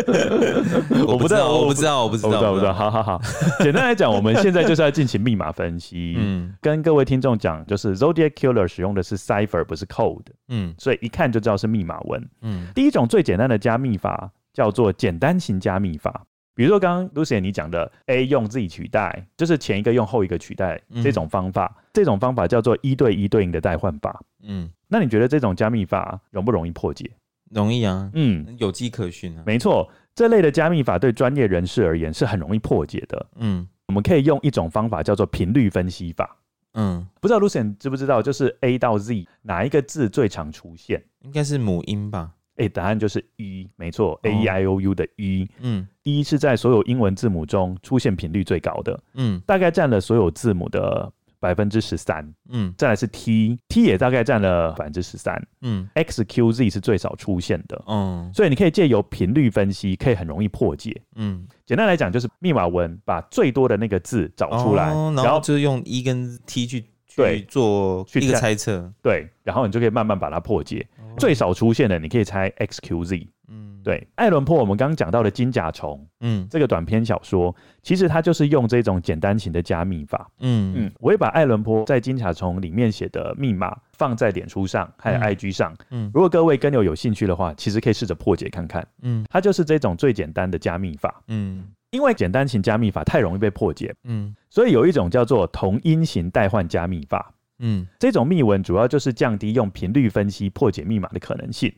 [1.06, 2.72] 我不知道，我不知道，我不知道，我不知道，不知道。
[2.74, 3.20] 好好好，
[3.64, 6.14] 简单来讲，我们现在就是要进行密码分析。
[6.18, 10.26] 嗯，跟各位听众讲，就是 Zodiac Killer 使用的是 cipher，不是 code。
[10.48, 12.28] 嗯，所以一看就知道是密码文。
[12.42, 16.26] 嗯，第一种最简单的加密法叫做简单型加密法。
[16.60, 24.20] 比如说刚刚 Lucien 你讲的 A 用 Z 取代，就是前一个用后一个取代这种方法，嗯、这种方法叫做一对一对应的代换法。
[24.42, 27.10] 嗯，那你觉得这种加密法容不容易破解？
[27.50, 29.42] 容易啊，嗯，有迹可循啊。
[29.46, 33.26] 没错，这类的加密法对专业人士而言是很容易破解的。
[33.36, 36.36] 嗯，我们可以用一种方法叫做频率分析法。
[36.74, 41.02] 嗯，不知道 Lucien 知不知道，就是 A 到 Z 哪一个字最常出现？
[41.20, 42.32] 应该是母音吧。
[42.60, 66.38] 哎，答案就是 E，没错，A E I O U 的 E，嗯，E 是在所有英文字母中出现频率最高的，嗯，大概占了所有字母的百分之十三，嗯，再来是 T，T 也大概占了百分之十三，嗯，X Q Z 是最少出现的，嗯，所以你可以借由频率分析，可以很容易破解，嗯，简单来讲就是密码文把最多的那个字找出来，哦、然后就是用 E 跟
[66.46, 66.84] T 去。
[67.22, 70.86] 对，做一个猜测，对，然后你就可以慢慢把它破解。
[71.18, 73.26] 最少出现的，你可以猜 XQZ。
[73.48, 80.30] 嗯，对，爱伦坡我们刚刚讲到的金甲虫，嗯，这个短篇小说，其实它就是用这种简单型的加密法。
[80.38, 85.74] 嗯嗯，我会把爱伦坡在金甲虫里面写的密码放在脸书上，还有 IG 上。
[85.90, 88.86] 嗯，如果各位跟友有兴趣的话，其实可以试着破解看看。
[89.02, 91.22] 嗯，它就是这种最简单的加密法。
[91.26, 91.64] 嗯。
[91.90, 101.72] 因为简单型加密法太容易被破解，嗯，所以有一种叫做同音型代换加密法，嗯，这种密文主要就是降低用频率分析破解密码的可能性，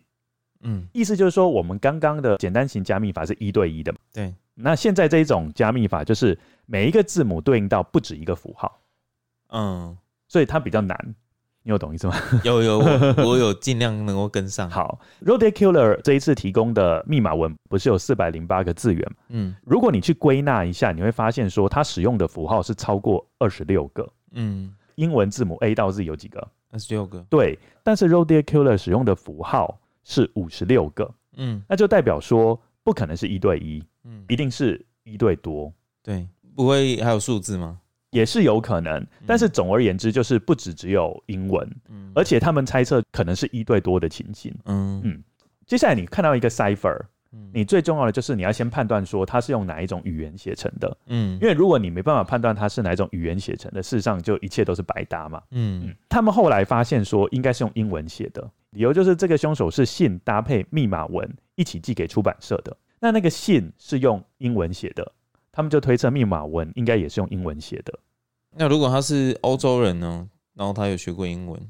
[0.60, 8.80] 嗯，意思就是说我们刚刚的简单型加密法是一对一的嘛，对，那现在这一种加密法就是每一个字母对应到不止一个符号，
[9.48, 9.96] 嗯，
[10.28, 11.14] 所以它比较难。
[11.64, 12.14] 你有懂意思吗？
[12.44, 14.68] 有有，我， 我有尽量能够跟上。
[14.68, 19.16] 好，Zodiac Killer 这一次提供的密码文不是有四百零八个字元吗？
[19.28, 24.08] 嗯，如果你去归纳一下，你会发现说它使用的符号是超过二十六个。
[24.32, 26.46] 嗯，英文字母 A 到 Z 有几个？
[26.70, 27.20] 二十六个。
[27.30, 31.08] 对，但是 Zodiac Killer 使用的符号是五十六个。
[31.36, 35.72] 嗯，那就代表说不可能是一对一，嗯，一定是一对多。
[36.02, 37.78] 对，不会还有数字吗？
[38.12, 45.00] 也是有可能，但是总而言之，就是不只只有英文，嗯，而且他们猜测可能是一对多的情形，嗯。
[45.02, 45.22] 嗯。
[45.66, 46.94] 接下来你看到一个 cipher，
[47.54, 55.86] 你最重要的就是你要先判断说它是用哪一种语言写成的，嗯，因为如果你没办法判断它是哪一种语言写成的，事实上就一切都是白搭嘛，嗯。
[55.86, 55.96] 嗯。
[56.10, 65.10] 他们后来发现说应该是用英文写的，理由就是这个凶手是信搭配密码文一起寄给出版社的，那那个信是用英文写的。
[65.52, 67.96] 他们就推测密码文应该也是用英文写的。
[68.56, 70.28] 那如果他是欧洲人呢？
[70.54, 71.60] 然后他有学过英文，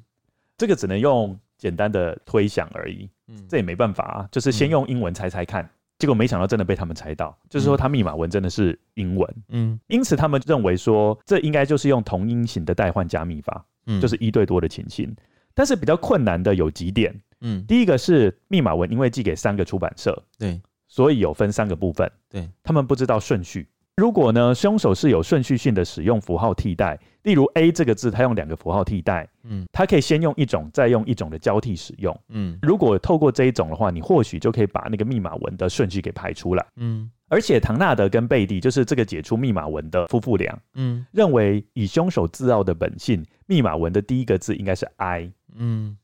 [0.56, 3.08] 这个只能用简单的推想而已。
[3.28, 5.62] 嗯，这也没办法啊，就是先用英文猜猜看。
[5.62, 9.34] 嗯，结果没想到真的被他们猜到，就是说他密码文真的是英文。
[9.50, 15.14] 嗯，因此他们认为说这应该就是用同音型的代换加密法，嗯，就是一对多的情形。
[15.54, 17.14] 但是比较困难的有几点。
[17.42, 22.10] 嗯，第一个是密码文因为寄给三个出版社，对，所以有分三个部分。
[22.28, 23.68] 对，他们不知道顺序。
[23.96, 45.98] 如果呢，凶手是有顺序性的使用符号替代，例如 A 这个字，他用两个符号替代，嗯，他可以先用一种，再用一种的交替使用，嗯，如果透过这一种的话，你或许就可以把那个密码文的顺序给排出来，嗯，而且唐纳德跟贝蒂就是这个解出密码文的夫妇俩，嗯，认为以凶手自傲的本性，密码文的第一个字应该是 I，嗯。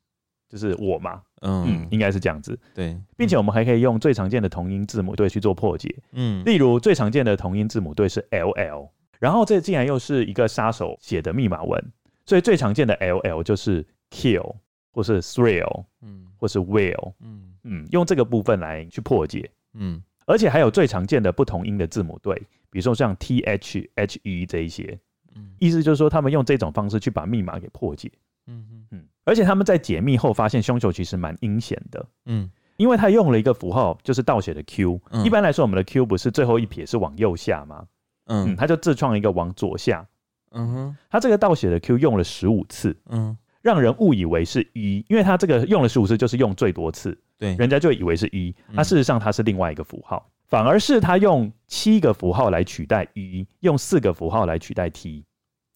[0.48, 8.88] 就是我嘛，嗯，嗯，应该是这样子，对，并且我们还可以用最常见的同音字母对去做破解，嗯，例如最常见的同音字母对是 LL，
[9.18, 11.82] 然后这竟然又是一个杀手写的密码文，
[12.24, 14.56] 所以最常见的 LL 就是 kill
[14.92, 17.44] 或是 thrill，嗯，或是 will，嗯。
[17.64, 22.34] 嗯，用这个部分来去破解，嗯，而且还有最常见的不同音的字母对，
[22.70, 24.98] 比如说像 T H H E 这一些，
[25.34, 28.10] 嗯，意思就是说他们用这种方式去把密码给破解，
[28.48, 37.84] 嗯嗯嗯，而且他们在解密后发现凶手其实蛮阴险的，嗯，因为他用了一个符号，就是倒写的 Q，嗯，一般来说我们的 Q 不是最后一撇是往右下吗？
[38.26, 40.04] 嗯，他就自创一个往左下，
[40.50, 43.36] 嗯哼，他这个倒写的 Q 用了十五次，嗯。
[43.60, 55.24] 让人误以为是一，因为他这个用了十五次，就是用最多次，对，人家就以为是一，那事实上它是另外一个符号，嗯、反而是他用七个符号来取代一，用四个符号来取代 t，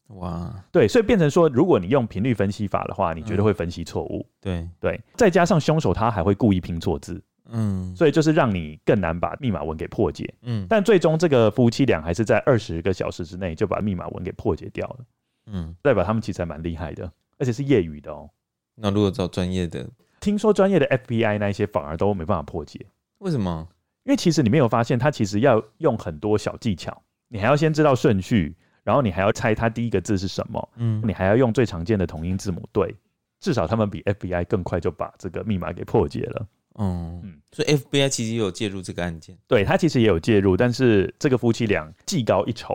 [0.09, 14.99] 哇，对，所以变成说，如果你用频率分析法的话，你绝对会分析错误，对对，再加上凶手他还会故意拼错字，嗯，所以就是让你更难把密码文给破解，嗯，但最终这个夫妻俩还是在二十个小时之内就把密码文给破解掉了，
[15.47, 17.11] 嗯，代表他们其实还蛮厉害的。
[17.39, 18.31] 而且是业余的哦。
[18.77, 19.85] 那如果找专业的，
[20.21, 22.87] 听说专业的 FBI 那一些反而都没办法破解。
[23.19, 23.67] 为什么？
[24.05, 27.03] 因为其实你没有发现，他其实要用很多小技巧。
[27.27, 30.69] 你还要先知道顺序，然后你还要猜它第一个字是什么。
[30.77, 32.95] 嗯，你还要用最常见的同音字母对。
[33.41, 36.47] 至少他们比 FBI 更快就把这个密码给破解了。
[36.79, 39.37] 嗯嗯，所以 FBI 其实也有介入这个案件。
[39.49, 42.75] 对，他其实也有介入，但是这个夫妻俩技高一筹。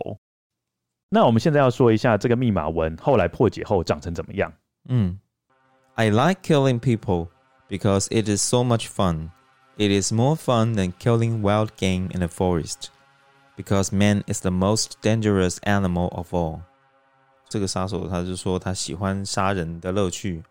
[1.10, 4.51] 那我们现在要说一下这个密码文后来破解后长成怎么样？
[4.89, 5.18] 嗯
[5.95, 7.30] ，I like killing people
[7.70, 9.30] because it is so much fun.
[9.78, 12.89] It is more fun than killing wild game in the forest
[13.57, 16.61] because man is the most dangerous animal of all.
[17.49, 20.43] 这个杀手他就说他喜欢杀人的乐趣，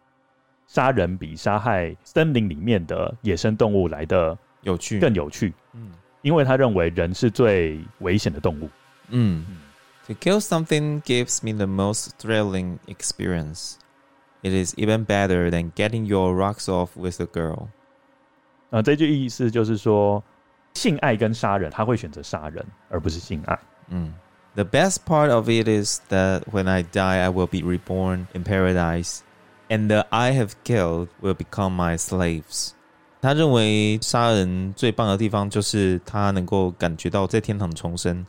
[0.67, 5.53] 杀人比杀害森林里面的野生动物来的有趣，更有趣。
[5.73, 5.91] 嗯，
[6.21, 8.69] 因为他认为人是最危险的动物。
[9.09, 9.45] 嗯。
[10.07, 13.75] To kill something gives me the most thrilling experience.
[14.41, 17.67] It is even better than getting your rocks off with a girl.
[18.71, 20.23] 啊，这句意思就是说，
[20.75, 23.59] 性爱跟杀人，他会选择杀人，而不是性爱。
[23.89, 24.13] 嗯，
[24.55, 29.19] The best part of it is that when I die, I will be reborn in paradise,
[29.69, 32.71] and the I have killed will become my slaves.
[33.21, 38.25] 他认为杀人最棒的地方就是他能够感觉到在天堂重生。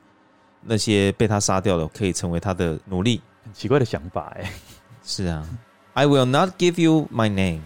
[0.64, 4.53] 那些被他杀掉的可以成为他的奴隶，很奇怪的想法哎。
[5.03, 5.45] 是啊，
[5.95, 7.62] I will not give you my name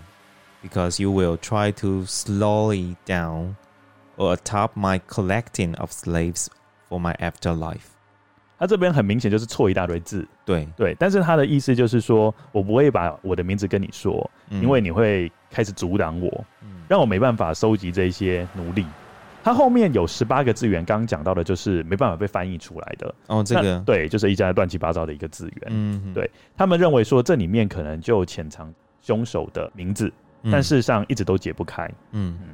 [0.63, 3.55] because you will try to slow it down
[4.22, 6.46] or atop my collecting of slaves
[6.88, 7.90] for my afterlife。
[8.60, 18.86] 他这边很明显就是错一大堆字，对对，但是他的意思就是说我不会把我的名字跟你说，嗯、因为你会开始阻挡我，嗯、让我没办法收集这些奴隶。
[19.44, 23.16] 它后面有十八个字源，刚刚讲到的就是没办法被翻译出来的。
[23.26, 25.72] 哦，这个对，就是一家乱七八糟的一个字源。
[25.72, 30.14] 嗯，对，他们认为说这里面可能就潜藏凶手的名字，
[30.44, 31.90] 嗯、但事实上一直都解不开。
[32.12, 32.50] 嗯嗯，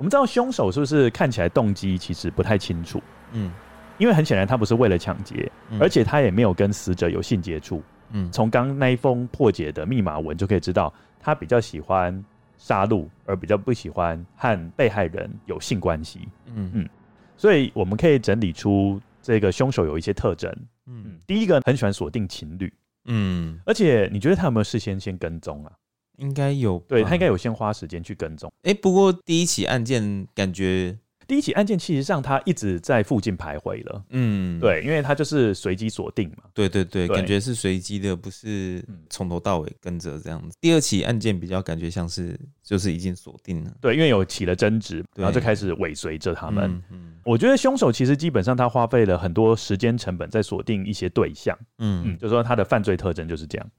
[0.00, 3.02] 我们知道凶手是不是看起来动机其实不太清楚？
[3.32, 3.52] 嗯，
[3.98, 7.82] 因为很显然他不是为了抢劫，嗯、而且他也没有跟死者有性接触。
[8.12, 10.90] 嗯，从刚那一封破解的密码文就可以知道，
[11.20, 12.24] 他比较喜欢。
[12.62, 16.28] 杀戮，而比较不喜欢和被害人有性关系。
[16.54, 16.88] 嗯嗯，
[17.34, 20.54] 所以我们可以整理出这个凶手有一些特征。
[20.84, 22.70] 嗯，第一个很喜欢锁定情侣。
[23.06, 25.72] 嗯，而且你觉得他有没有事先先跟踪啊？
[26.20, 28.48] 应该有，对，他应该有先花时间去跟踪。
[28.62, 30.96] 哎、欸，不过第一起案件感觉。
[31.26, 34.04] 第一起案件，其实上他一直在附近徘徊了。
[34.08, 36.38] 嗯，对，因为他就是随机锁定嘛。
[36.52, 40.56] 对对对，对，感觉是随机的，不是从头到尾跟着这样子。
[40.60, 43.72] 第二起案件比较感觉像是就是已经锁定了。
[43.80, 46.64] 对，因为有起了争执，然后就开始尾随着他们。
[46.68, 51.56] 嗯，嗯，我觉得凶手其实基本上他花费了很多时间成本在锁定一些对象。
[51.78, 53.70] 嗯嗯，就是说他的犯罪特征就是这样。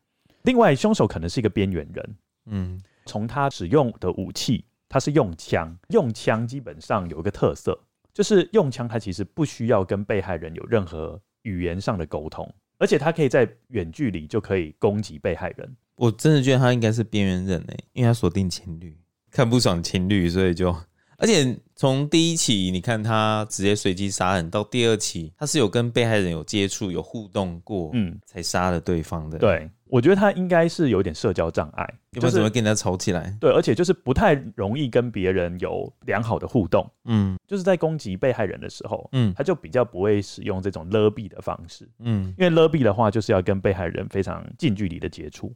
[0.44, 2.16] 另外，凶手可能是一个边缘人。
[2.46, 4.66] 嗯，从他使用的武器。
[4.94, 7.80] 他是用枪，用枪基本上有一个特色，
[8.14, 15.78] 就是用枪他其实不需要跟被害人有任何语言上的沟通，而且他可以在远距离就可以攻击被害人。
[15.96, 18.94] 我真的觉得他应该是边缘人诶，因为他锁定情侣，
[19.32, 20.76] 看不爽情侣，所以就。
[21.16, 29.38] 而且从第一起，你看他直接随机杀人，到第二起，他是有跟被害人有接触、有互动过，嗯，才杀了对方的。
[29.38, 31.84] 对，我觉得他应该是有点社交障碍，
[32.14, 33.36] 要不然怎么跟人家吵起来？
[33.42, 36.90] 对，而且就是不太容易跟别人有良好的互动。
[37.04, 41.86] 嗯，就是在攻击被害人的时候，嗯，他就比较不会使用这种勒毙的方式。
[42.00, 45.54] 嗯，因为勒毙的话，就是要跟被害人非常近距离的接触。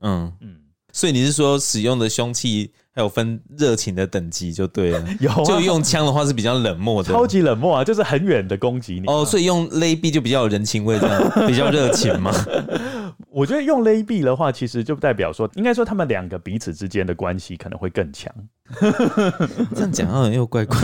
[0.00, 0.56] 嗯嗯。
[0.94, 9.06] 所以你是说使用的凶器还有分热情的等级就对了， 有、啊、就用枪的话是比较冷漠的，超级冷漠啊，就是很远的攻击你。
[9.08, 12.32] 哦，所以用勒毙就比较有人情味，这样 比较热情嘛。
[13.28, 18.32] 我觉得用勒毙的话，其实就代表说，应该说他们两个彼此之间的关系可能会更强。
[19.74, 20.78] 这样讲好像又怪怪，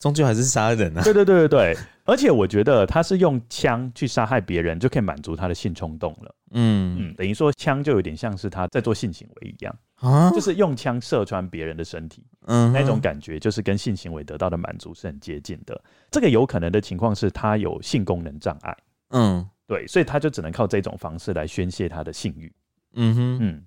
[0.00, 1.02] 终究还是杀人啊！
[1.04, 1.78] 对对对对对，
[2.12, 6.34] 而且我觉得他是用枪去杀害别人，就可以满足他的性冲动了。
[6.50, 15.82] 嗯嗯，等于说枪就有点像是他在做性行为一样啊，就是用枪射穿别人的身体，嗯，那种感觉就是跟性行为得到的满足是很接近的。
[16.10, 18.76] 这个有可能的情况是他有性功能障碍，
[19.08, 19.48] 嗯。
[19.64, 22.52] 对，所以他就只能靠这种方式来宣泄他的性欲。
[22.92, 23.64] 嗯哼，嗯。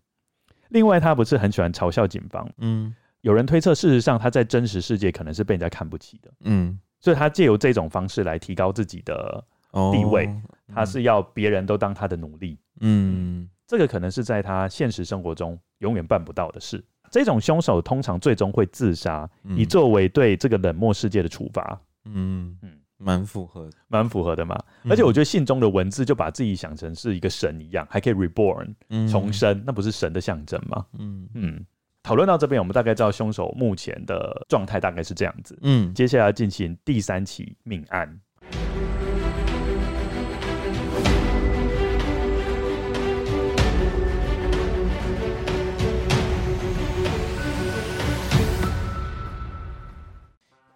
[0.70, 2.48] 另外，他不是很喜欢嘲笑警方。
[2.60, 6.32] 嗯，有人推测，事实上他在真实世界可能是被人家看不起的。
[6.42, 9.46] 嗯，所以他借由这种方式来提高自己的
[9.94, 10.26] 地位。
[10.26, 10.42] 哦，
[10.74, 12.58] 他是要别人都当他的奴隶。
[12.80, 16.84] 嗯，这个可能是在他现实生活中永远办不到的事。
[17.12, 21.80] 这种凶手通常最终会自杀，以作为对这个冷漠世界的处罚。
[22.06, 22.72] 嗯嗯。
[22.98, 24.58] 蛮符合，蛮符合的嘛。
[24.90, 28.74] 而且我觉得信中的文字就把自己想成是一个神一样，还可以 reborn
[29.12, 30.86] 重生，那不是神的象征吗？
[30.98, 31.66] 嗯嗯。
[32.06, 35.58] 讨论到这边，我们大概知道凶手目前的状态大概是这样子。
[35.64, 38.08] 嗯，接下来进行第三起命案。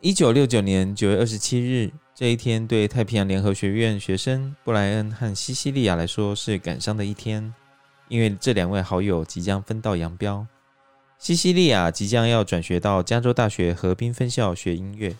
[0.01, 1.91] 一九六九年九月二十七日。
[2.15, 7.53] 这一天对太平洋联合学院学生布莱恩和西西利亚来说是感伤的一天，
[8.07, 10.45] 因为这两位好友即将分道扬镳。
[11.19, 15.13] 西西利亚即将要转学到加州大学河滨分校学音乐，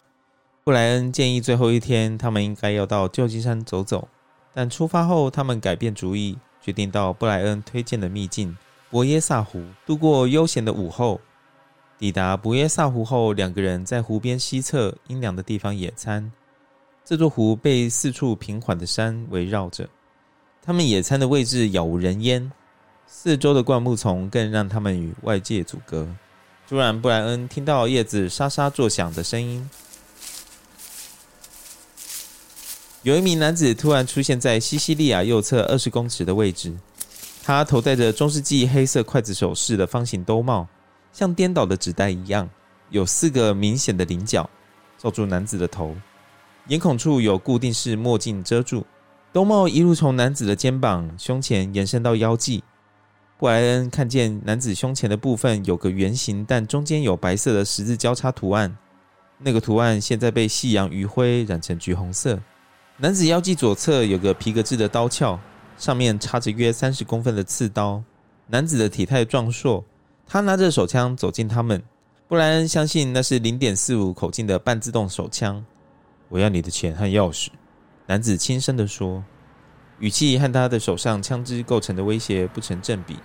[0.64, 4.08] 布莱恩建议最后一天他们应该要到旧金山走走，
[4.54, 8.58] 但出发后他们改变主意，决定到布莱恩推荐的秘境
[8.90, 11.20] 博耶萨湖度过悠闲的午后。
[11.98, 16.32] 抵达博耶萨湖后，两个人在湖边西侧阴凉的地方野餐。
[17.04, 19.86] 这座湖被四处平缓的山围绕着，
[20.62, 22.50] 他们野餐的位置杳无人烟，
[23.12, 26.08] 四周的灌木丛更让他们与外界阻隔。
[26.70, 29.68] 突然，布莱恩听到叶子沙沙作响的声音，
[33.02, 36.78] 有一名男子突然出现在西西利亚右侧二十公尺的位置，
[37.44, 40.68] 他头戴着中世纪黑色筷子手式的方形兜帽，
[41.12, 42.48] 像颠倒的纸袋一样，
[42.92, 44.48] 有四个明显的棱角
[45.00, 45.96] 罩住男子的头。
[46.68, 48.86] 眼孔处有固定式墨镜遮住，
[49.34, 52.64] 兜帽一路从男子的肩膀、胸前延伸到腰际。
[53.40, 58.78] 布莱恩看见男子胸前的部分有个圆形，但中间有白色的十字交叉图案。
[59.38, 62.38] 那个图案现在被夕阳余晖染成橘红色。
[62.98, 65.40] 男子腰际左侧有个皮革制的刀鞘，
[65.78, 68.04] 上面插着约三十公分的刺刀。
[68.48, 69.82] 男子的体态壮硕，
[70.28, 71.82] 他拿着手枪走近他们。
[72.28, 75.66] 布莱恩相信那是零点四五口径的半自动手枪。
[76.28, 77.48] 我要你的钱和钥匙，
[78.06, 79.24] 男子轻声地说，
[80.00, 83.18] 语气和他的手上枪支构成的威胁不成正比。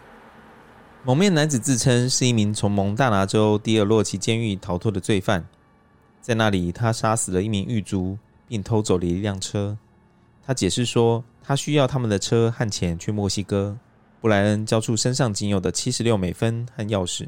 [1.04, 5.44] 蒙面男子自称是一名从蒙大拿州迪尔洛奇监狱逃脱的罪犯，
[6.20, 8.18] 在那里他杀死了一名狱卒，
[8.48, 9.76] 并偷走了一辆车。
[10.46, 13.76] 他解释说，他需要他们的车和钱去墨西哥。
[14.20, 17.26] 布莱恩交出身上仅有的七十六美分和钥匙，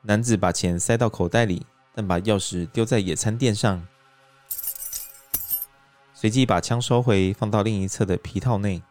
[0.00, 1.64] 男子把钱塞到口袋里，
[1.94, 3.86] 但把钥匙丢在野餐垫上。
[6.24, 8.82] 随即把枪收回，放到另一侧的皮套内。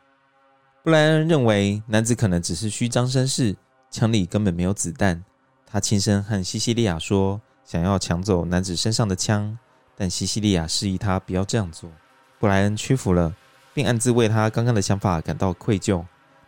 [0.84, 3.55] 布莱恩认为男子可能只是虚张声势，
[3.89, 5.25] 枪里根本没有子弹。
[5.65, 9.57] 他轻声和西西利亚说，想要抢走男子身上的枪，
[9.97, 11.89] 但西西利亚示意他不要这样做。
[12.38, 13.36] 布莱恩屈服了，
[13.73, 16.05] 并暗自为他刚刚的想法感到愧疚。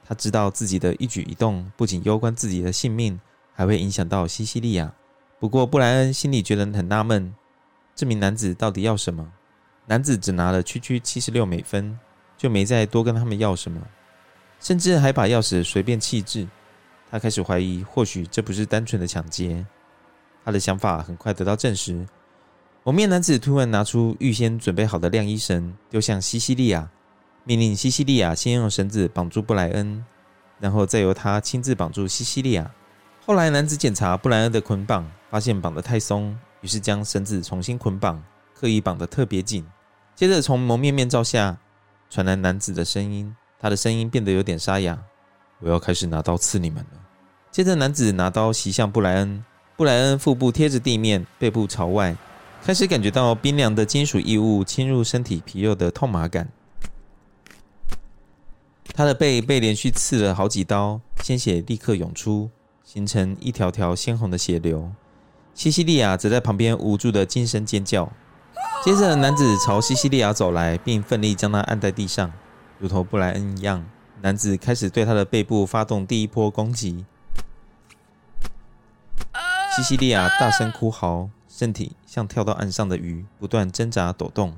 [0.07, 3.19] 他知道自己的一举一动不仅攸关自己的性命，
[3.55, 4.93] 还会影响到西西利亚。
[5.39, 7.33] 不过，布莱恩心里觉得很纳闷：
[7.95, 9.31] 这名男子到底要什么？
[9.87, 11.99] 男子只拿了区区七十六美分，
[12.37, 13.79] 就没再多跟他们要什么，
[14.59, 16.47] 甚至还把钥匙随便弃置。
[17.11, 19.65] 他开始怀疑，或许这不是单纯的抢劫。
[20.43, 22.05] 他的想法很快得到证实。
[22.83, 26.89] 蒙面男子突然拿出预先准备好的晾衣绳，丢向西西利亚，
[27.43, 30.03] 命令西西利亚先用绳子绑住布莱恩，
[30.59, 32.69] 然后再由他亲自绑住西西利亚。
[33.25, 38.23] 后来，男子检查布莱恩的捆绑，发现绑得太松，于是将绳子重新捆绑，
[38.53, 39.65] 刻意绑得特别紧。
[40.15, 41.57] 接着，从蒙面面罩下
[42.09, 44.97] 传来男子的声音，他的声音变得有点沙哑
[45.59, 46.99] ：“我要开始拿刀刺你们了。”
[47.51, 49.43] 接着，男子拿刀袭向布莱恩，
[49.75, 52.15] 布莱恩腹部贴着地面，背部朝外，
[52.63, 56.49] 开始感觉到冰凉的金属异物侵入身体皮肉的痛麻感。
[58.93, 62.49] 他的背被连续刺了好几刀，鲜血立刻涌出，
[62.85, 64.93] 形成一条条鲜红的血流。
[65.53, 68.13] 西西利亚则在旁边无助的惊声尖叫。
[68.83, 72.31] 接着，男子朝西西利亚走来，并奋力将她按在地上，
[72.77, 73.83] 如同布莱恩一样。
[74.21, 77.03] 男子开始对她的背部发动第一波攻击。
[79.75, 84.55] 西西利亚大声哭嚎，身体像跳到岸上的鱼，不断挣扎抖动。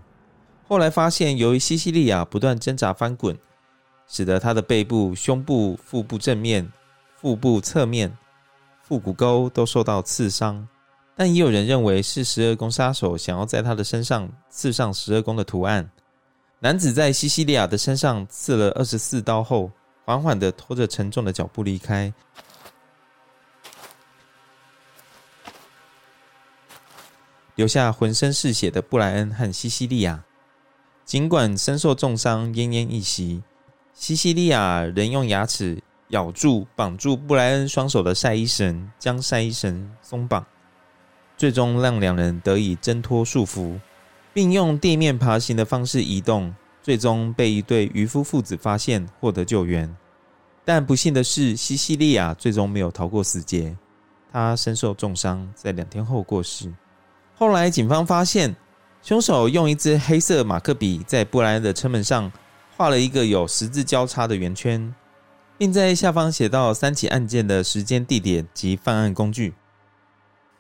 [0.68, 3.38] 后来发现，由于西西利亚不断挣扎翻滚，
[4.08, 6.72] 使得她的背部、胸部、腹部正面、
[7.16, 8.18] 腹部侧面、
[8.84, 10.68] 腹股沟都受到刺伤。
[11.20, 15.90] 但也有人认为是十二宫杀手想要在他的身上刺上十二宫的图案。
[16.60, 19.72] 男子在西西利亚的身上刺了二十四刀后，
[20.06, 22.14] 缓缓地拖着沉重的脚步离开。
[27.56, 30.24] 留下浑身是血的布莱恩和西西利亚，
[31.04, 33.42] 尽管身受重伤、奄奄一息，
[33.96, 40.46] 西西利亚仍用牙齿咬住绑住布莱恩双手的晒衣绳，将晒衣绳松绑，
[41.38, 43.80] 最终让两人得以挣脱束缚，
[44.34, 49.96] 并用地面爬行的方式移动，最终被一对渔夫父子发现，获得救援。
[50.66, 53.78] 但不幸的是，西西利亚最终没有逃过死劫，
[54.34, 56.74] 他身受重伤，在两天后过世。
[57.36, 58.56] 后来，警方发现
[59.04, 62.32] 凶手用一支黑色马克笔在布莱恩的车门上
[62.76, 64.94] 画了一个有十字交叉的圆圈，
[65.58, 69.54] 并在下方写到三起案件的时间、地点及犯案工具。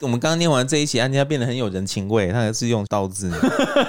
[0.01, 2.31] 我们刚刚念完这一起案件，它变得很有人情味。
[2.31, 3.31] 他还是用刀子，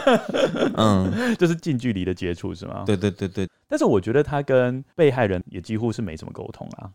[0.76, 2.84] 嗯，就是近距离的接触，是吗？
[2.86, 3.48] 对对对对。
[3.66, 6.90] 但是我觉得他跟被害人也几乎是没什么沟通啊，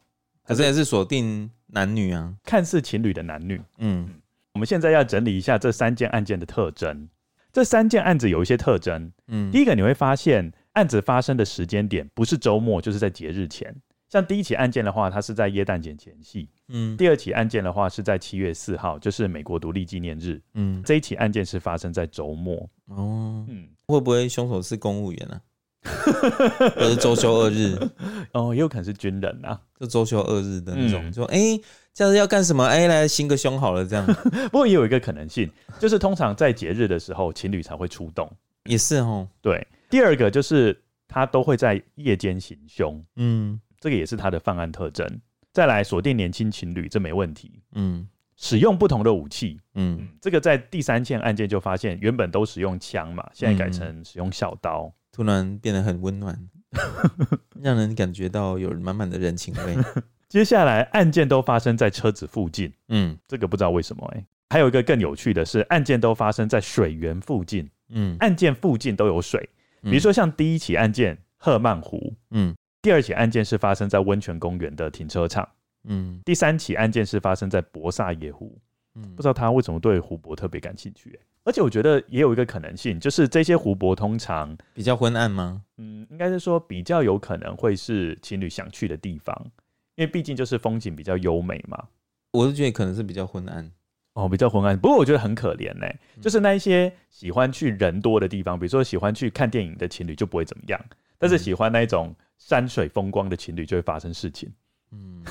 [0.46, 4.10] 可是也是锁定男女啊，看似情侣的男女，嗯。
[4.54, 7.10] 我们现在要整理一下这三件案件的特征。
[7.52, 13.76] 这三件案子有一些特征，嗯，第一个你会发现案子发生的时间点不是周末，就是在节日前。
[14.10, 16.96] 像第一起案件的话，它是在耶诞节前夕，嗯。
[16.98, 20.82] 第二起案件的话是在七月四号，就是美国独立纪念日，嗯。
[20.84, 25.42] 这一起案件是发生在周末，哦，嗯，会不会凶手是公务员呢、啊？
[26.76, 27.78] 或者周休二日？
[28.34, 31.38] 哦，也有可能是军人啊，就周休二日的那种，嗯、说哎。
[31.38, 31.62] 欸
[31.94, 32.66] 假日要干什么？
[32.66, 34.04] 哎、欸，来行个凶好了，这样。
[34.52, 35.48] 不过也有一个可能性，
[35.78, 38.28] 就是通常在节日的时候，情侣才会出动。
[38.64, 39.28] 也是哦。
[39.44, 40.76] 对，第二个就是
[41.08, 43.00] 他都会在夜间行凶。
[43.18, 45.08] 嗯，这个也是他的犯案特征。
[45.54, 47.62] 再来锁定年轻情侣，这没问题。
[47.76, 49.60] 嗯，使用不同的武器。
[49.76, 56.38] 嗯，这个在第三件案件就发现，原本都使用枪嘛，现在改成使用小刀，嗯、突然变得很温暖，
[57.62, 59.78] 让人感觉到有满满的人情味。
[60.28, 64.26] 接下来案件都发生在车子附近，嗯，这个不知道为什么哎、欸。
[64.50, 69.48] 还有一个更有趣的是，案件都发生在水源附近，嗯，案件附近都有水，
[69.84, 75.48] 比如说像第一起案件赫曼湖，嗯，第二起案件是发生在温泉公园的停车场，
[75.86, 78.60] 嗯，第三起案件是发生在博萨野湖，
[78.96, 85.64] 嗯，不知道他为什么对湖泊特别感兴趣、欸，而且我觉得也有一个可能性，就是这些湖泊通常比较昏暗吗？
[85.78, 89.36] 嗯，应该是说比较有可能会是情侣想去的地方。
[89.96, 91.88] 因为毕竟就是风景比较优美嘛，
[92.32, 93.72] 我是觉得可能是比较昏暗。
[94.16, 94.78] 哦，比较昏暗。
[94.78, 100.80] 不过我觉得很可怜呢、欸，就是那一些喜欢去人多的地方，比如说喜欢去看电影的情侣就不会怎么样，
[101.24, 104.52] 但是喜欢那一种山水风光的情侣就会发生事情。
[104.92, 105.24] 嗯，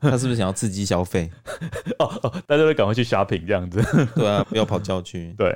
[0.00, 1.28] 他是不是想要刺激消费？
[1.98, 3.82] 哦哦，大家都赶快去 shopping 这样子。
[4.14, 5.34] 对啊，不要跑郊区。
[5.36, 5.52] 对，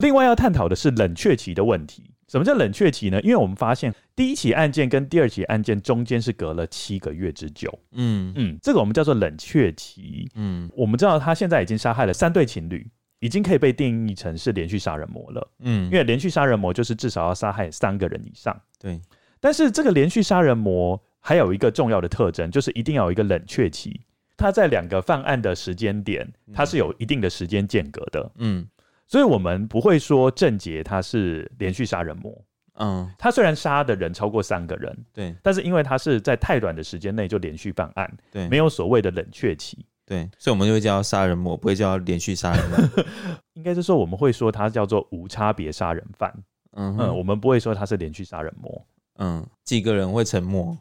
[0.00, 2.10] 另外要探讨的是冷却期的问题。
[2.28, 3.18] 什么叫冷却期呢？
[3.22, 7.72] 因为我们发现第一起案件跟第二起案件中间是隔了七个月之久。
[7.92, 10.30] 嗯嗯，这个我们叫做冷却期。
[10.34, 12.86] 嗯，我们知道他现在已经杀害了三对情侣，
[13.20, 15.50] 已经可以被定义成是连续杀人魔了。
[15.60, 18.54] 嗯，因为连续杀人魔就是至少要杀害三个人以上。
[18.78, 19.00] 对，
[19.40, 24.00] 但是这个连续杀人魔还有一个重要的特征，就是一定要有一个冷却期。
[24.36, 28.30] 他在两个犯案的时间点，它是有一定的时间间隔的。
[28.36, 28.66] 嗯。
[29.06, 32.44] 所以，我们不会说郑捷他是连续杀人魔。
[32.74, 43.04] 嗯，他虽然杀的人超过三个人，对，但是因为他是在太短的时间内就连续犯案，对，没有所谓的冷却期，对，所以我们就会叫杀人魔，不会叫连续杀人魔。
[43.54, 46.32] 应该是说，我们会说他叫做无差别杀人犯。
[46.76, 48.86] 嗯嗯，我们不会说他是连续杀人魔。
[49.18, 50.76] 嗯，几个人会成魔？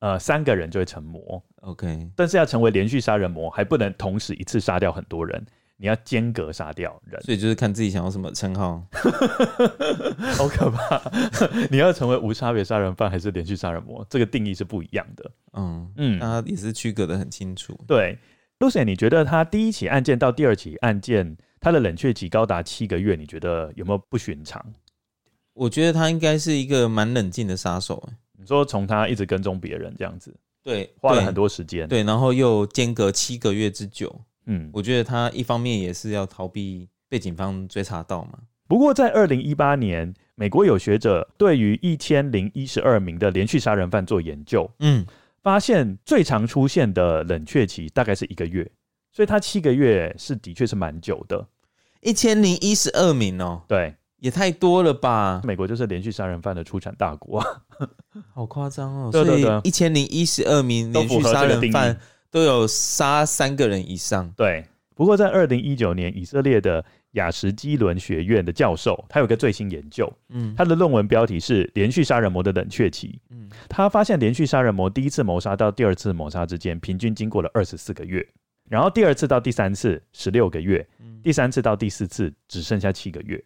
[0.00, 1.42] 呃，三个人就会成魔。
[1.62, 5.44] OK，但是要成为连续杀人魔，还不能同时一次杀掉很多人。
[5.76, 8.86] 你要间隔杀掉人，所以就是看自己想要什么称号，
[10.36, 11.00] 好可怕！
[11.72, 14.06] 你要成为无差别杀人犯还是连续杀人魔？
[14.10, 15.30] 这个定义是不一样的。
[15.54, 17.74] 嗯嗯，他也是区隔的很清楚。
[17.86, 18.18] 对
[18.58, 24.62] ，Lucien，你觉得他第一起案件到第二起案件，他的冷却期高达七个月，你觉得有没有不寻常？
[25.52, 28.08] 我觉得他应该是一个蛮冷静的杀手。
[28.38, 34.20] 你说从他一直跟踪别人这样子，对，花了很多时间，对，然后又间隔七个月之久。
[34.46, 45.04] 嗯，我觉得他一方面也是要逃避被警方追查到嘛，不过在二零一八年，美国有学者对于一千零一十二名的连续杀人犯做研究，嗯，
[45.42, 48.68] 发现最常出现的冷却期大概是一个月，
[49.12, 51.46] 所以他七个月是的确是蛮久的。
[52.00, 55.40] 一千零一十二名哦，对，也太多了吧？
[55.44, 57.42] 美国就是连续杀人犯的出产大国，
[58.32, 59.10] 好夸张哦。
[59.10, 61.98] 对对对，一千零一十二名连续杀人犯
[62.30, 64.30] 都有杀三个人以上。
[64.36, 64.64] 对，
[64.94, 78.26] 不过在二零一九年，以色列的雅什基伦学院的教授，他有个最新研究，嗯，他的论文标题是《连续杀人魔的冷却期》，嗯，他发现连续杀人魔第一次谋杀到第二次谋杀之间，平均经过了二十四个月。
[78.68, 80.86] 然后第二次到第三次十六个月，
[81.22, 83.42] 第三次到第四次只剩下七个月。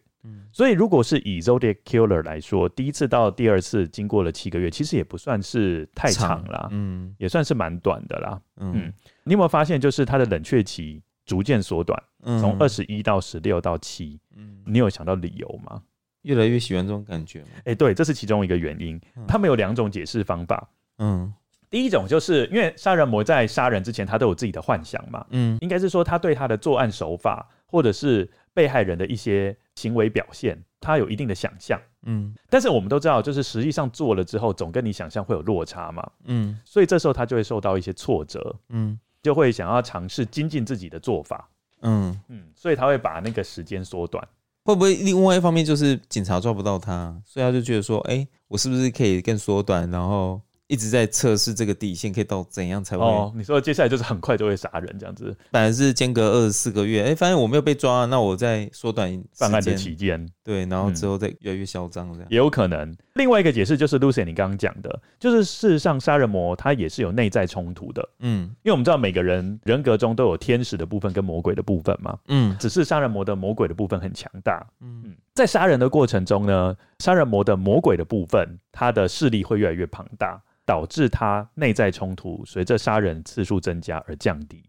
[0.51, 8.91] 所以如果是以 Zodiac Killer 来说，第一次到第二次经过了七个月，其实也不算是太长啦，嗯，也算是蛮短的啦，嗯。
[9.23, 15.81] 你有没有发现，就是它的冷却期逐渐缩短，从二十一到十六到七，嗯，你有想到理由吗？
[16.21, 17.47] 越来越喜欢这种感觉吗？
[17.65, 18.99] 哎，对，这是其中一个原因。
[19.27, 20.69] 他们有两种解释方法，
[20.99, 21.33] 嗯。
[21.67, 41.49] 第一种就是因为杀人魔在杀人之前，他都有自己的幻想嘛，嗯，应该是说他对他的作案手法或者是被害人的一些行为表现，他有一定的想象，嗯，但是我们都知道，就是实际上做了之后，总跟你想象会有落差嘛，嗯，所以这时候他就会受到一些挫折，嗯，就会想要尝试精进自己的做法，
[41.81, 42.19] 嗯。
[42.29, 44.25] 嗯，所以他会把那个时间缩短，
[44.63, 50.41] 会不会另外一方面就是警察抓不到他，所以他就觉得说，哎、欸，我是不是可以更缩短，然后。
[50.67, 53.03] 一直在测试这个底线可以到怎样才会？
[53.03, 62.95] 哦，你说接下来就是很快就会杀人这样子，本来是间隔二十四个月，哎、欸，发现我没有被抓，那我再缩短办案的期间，对，然后之后再越来越嚣张这样、嗯，也有可能。
[63.15, 80.41] 另外一个解释就是 Lucy 你刚刚讲的，就是事实上杀人魔他也是有内在冲突的，嗯，因为我们知道每个人人格中都有天使的部分跟魔鬼的部分嘛，嗯，只是杀人魔的魔鬼的部分很强大，嗯，在杀人的过程中呢，杀人魔的魔鬼的部分，他的势力会越来越庞大。
[80.67, 84.63] 导致他内在冲突随着杀人次数增加而降低，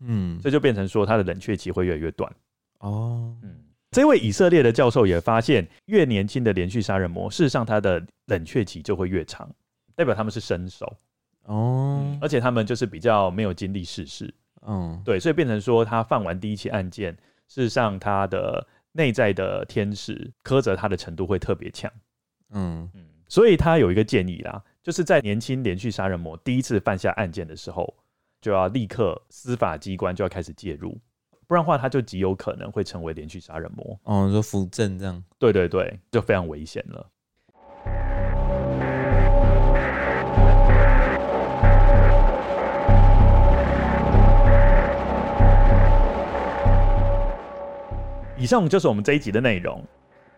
[0.00, 2.28] 嗯，这就变成说他的冷却期会越来越短。
[2.80, 3.54] 哦，嗯，
[3.90, 9.50] 这位以色列的教授也发现，越年轻的连续杀人魔，事实上他的冷却期就会越长，
[9.94, 10.86] 代表他们是新手。
[11.44, 14.32] 哦、嗯，而且他们就是比较没有经历世事。
[14.66, 17.12] 嗯，对，所以变成说他犯完第一起案件，
[17.48, 21.90] 事实上他的内在的天使苛责他的程度会特别强。
[22.50, 24.62] 嗯嗯，所以他有一个建议啦。
[24.82, 27.94] 就是在年轻连续杀人魔第一次犯下案件的时候，
[28.40, 30.98] 就要立刻司法机关就要开始介入，
[31.48, 33.98] 不然的话他就极有可能会成为连续杀人魔。
[34.02, 35.24] 哦，你说扶正这样？
[35.38, 37.10] 对对对，就非常危险了。
[48.36, 49.82] 以上就是我们这一集的内容。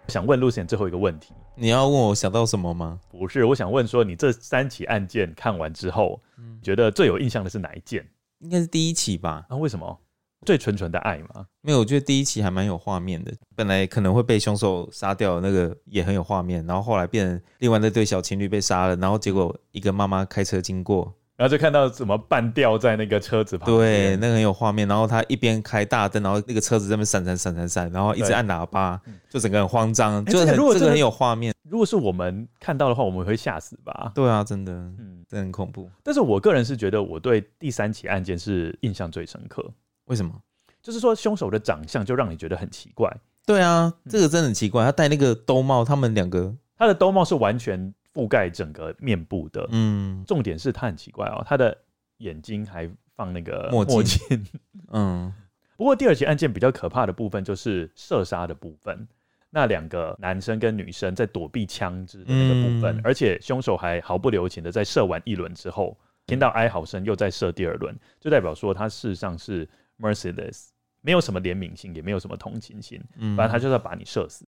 [0.07, 3.01] 想问 Lucien 最后一个问题，你要问我想到什么吗？
[3.11, 8.09] 不是，我想问说，你这三起案件看完之后，嗯、觉得最有印象的是哪一件？
[8.39, 9.45] 应该是第一起吧？
[9.49, 10.01] 啊，为什么？
[10.47, 11.47] 最纯纯的爱吗？
[11.62, 13.32] 没有，我觉得第一期还蛮有画面的。
[13.55, 21.14] 本来可能会被凶手杀掉那个也很有画面，然后后来变成另外那对小情侣被杀了，然后结果一个妈妈开车经过。
[21.36, 24.86] 然后就看到怎么半吊在那个车子旁边，对，那个很有画面。
[24.86, 31.55] 然后他一边开大灯，然后那个车子在那闪闪闪闪闪，然后一直按喇叭，就整个很慌张，就很这个很有画面。
[31.66, 34.12] 如果是我们看到的话，我们会吓死吧？
[34.14, 35.88] 对啊，真的，嗯，真的很恐怖。
[36.03, 39.64] 但是我个人是觉得，我对第三起案件是印象最深刻。
[40.11, 40.39] 为什么？
[40.83, 43.11] 就是说凶手的长相就让你觉得很奇怪。
[43.47, 44.85] 对啊，这个真的很奇怪。
[44.85, 47.95] 他戴那个兜帽，他们两个，他的兜帽是完全。
[48.13, 51.79] 覆盖整个面部的，嗯，重点是他很奇怪哦，他的
[52.17, 54.45] 眼睛还放那个墨镜，
[54.91, 55.33] 嗯。
[55.77, 59.07] 不过第二起案件比较可怕的部分就是射杀的部分，
[59.49, 65.97] 那两个男生跟女生在躲避枪支的那个部分，而且凶手还毫不留情的在射完一轮之后，
[66.27, 69.69] 听到哀嚎声又再射第二轮，就代表说他事实上是
[70.01, 70.68] merciless，
[71.01, 73.03] 没有什么怜悯心，也没有什么同情心，
[73.36, 74.46] 反正他就是要把你射死。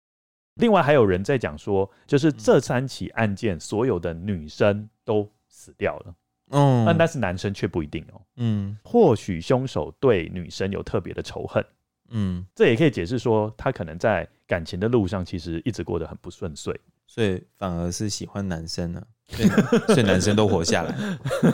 [0.55, 6.15] 另外还有人在讲说，就是这三起案件所有的女生都死掉了，
[6.51, 11.63] 嗯，但但是男生却不一定哦，嗯，或许凶手对女生有特别的仇恨，
[12.09, 16.75] 嗯，这也可以解释说他可能在感情的路上其实一直过得很不顺遂，
[17.07, 19.07] 所以反而是喜欢男生呢，
[19.89, 20.97] 所以男生都活下来，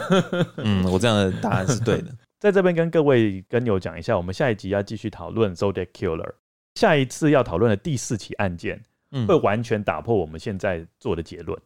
[0.63, 2.15] 嗯，我这样的答案是对的。
[2.43, 6.29] 在这边跟各位跟友讲一下，我们下一集要继续讨论 Zodiac Killer，
[6.75, 8.83] 下一次要讨论的第四起案件。
[9.27, 11.57] 会完全打破我们现在做的结论。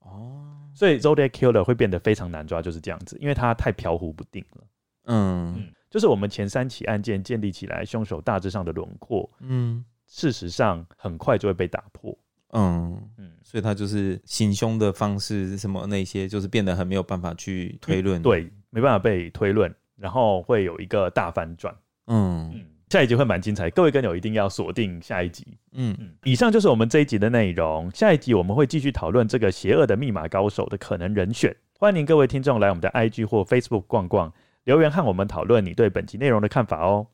[0.00, 4.64] 哦，所以 Zodiac Killer 会变得非常难抓，就是这样子，因为它太飘忽不定了。
[5.04, 12.14] 嗯，就是我们前三起案件建立起来凶手大致上的轮廓，嗯，事实上很快就会被打破。
[12.50, 13.00] 嗯。
[13.16, 21.74] 嗯，所以他就是行凶的方式什么那些，就是变得很没有办法去推论，对，没办法被推论，然后会有一个大反转。
[22.06, 25.46] 嗯嗯，下一集会蛮精彩，各位跟友一定要锁定下一集。
[25.72, 31.54] 嗯嗯，以上就是我们这一集的内容，下一集我们会继续讨论这个邪恶的密码高手的可能人选。
[31.78, 34.32] 欢迎各位听众来我们的 IG 或 Facebook 逛逛，
[34.64, 37.08] 留言和我们讨论你对本集内容的看法哦。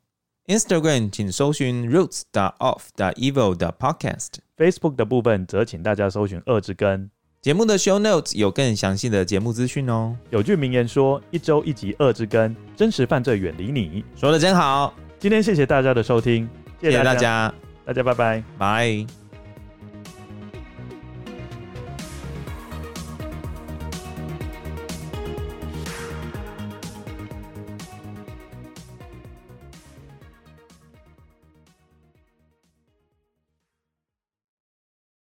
[0.47, 4.35] Instagram 请搜寻 roots dot of dot evil dot podcast。
[4.57, 7.11] Facebook 的部分则请大家搜寻二之根。
[7.45, 10.17] 节目的 Show Notes 有更详细的节目资讯哦。
[10.31, 14.95] 有句名言说：“一周一集恶之根，真实犯罪远离你。”说的真好。
[15.19, 16.49] 今天谢谢大家的收听，
[16.81, 17.53] 谢谢大家，
[17.85, 19.24] 大家拜拜，拜。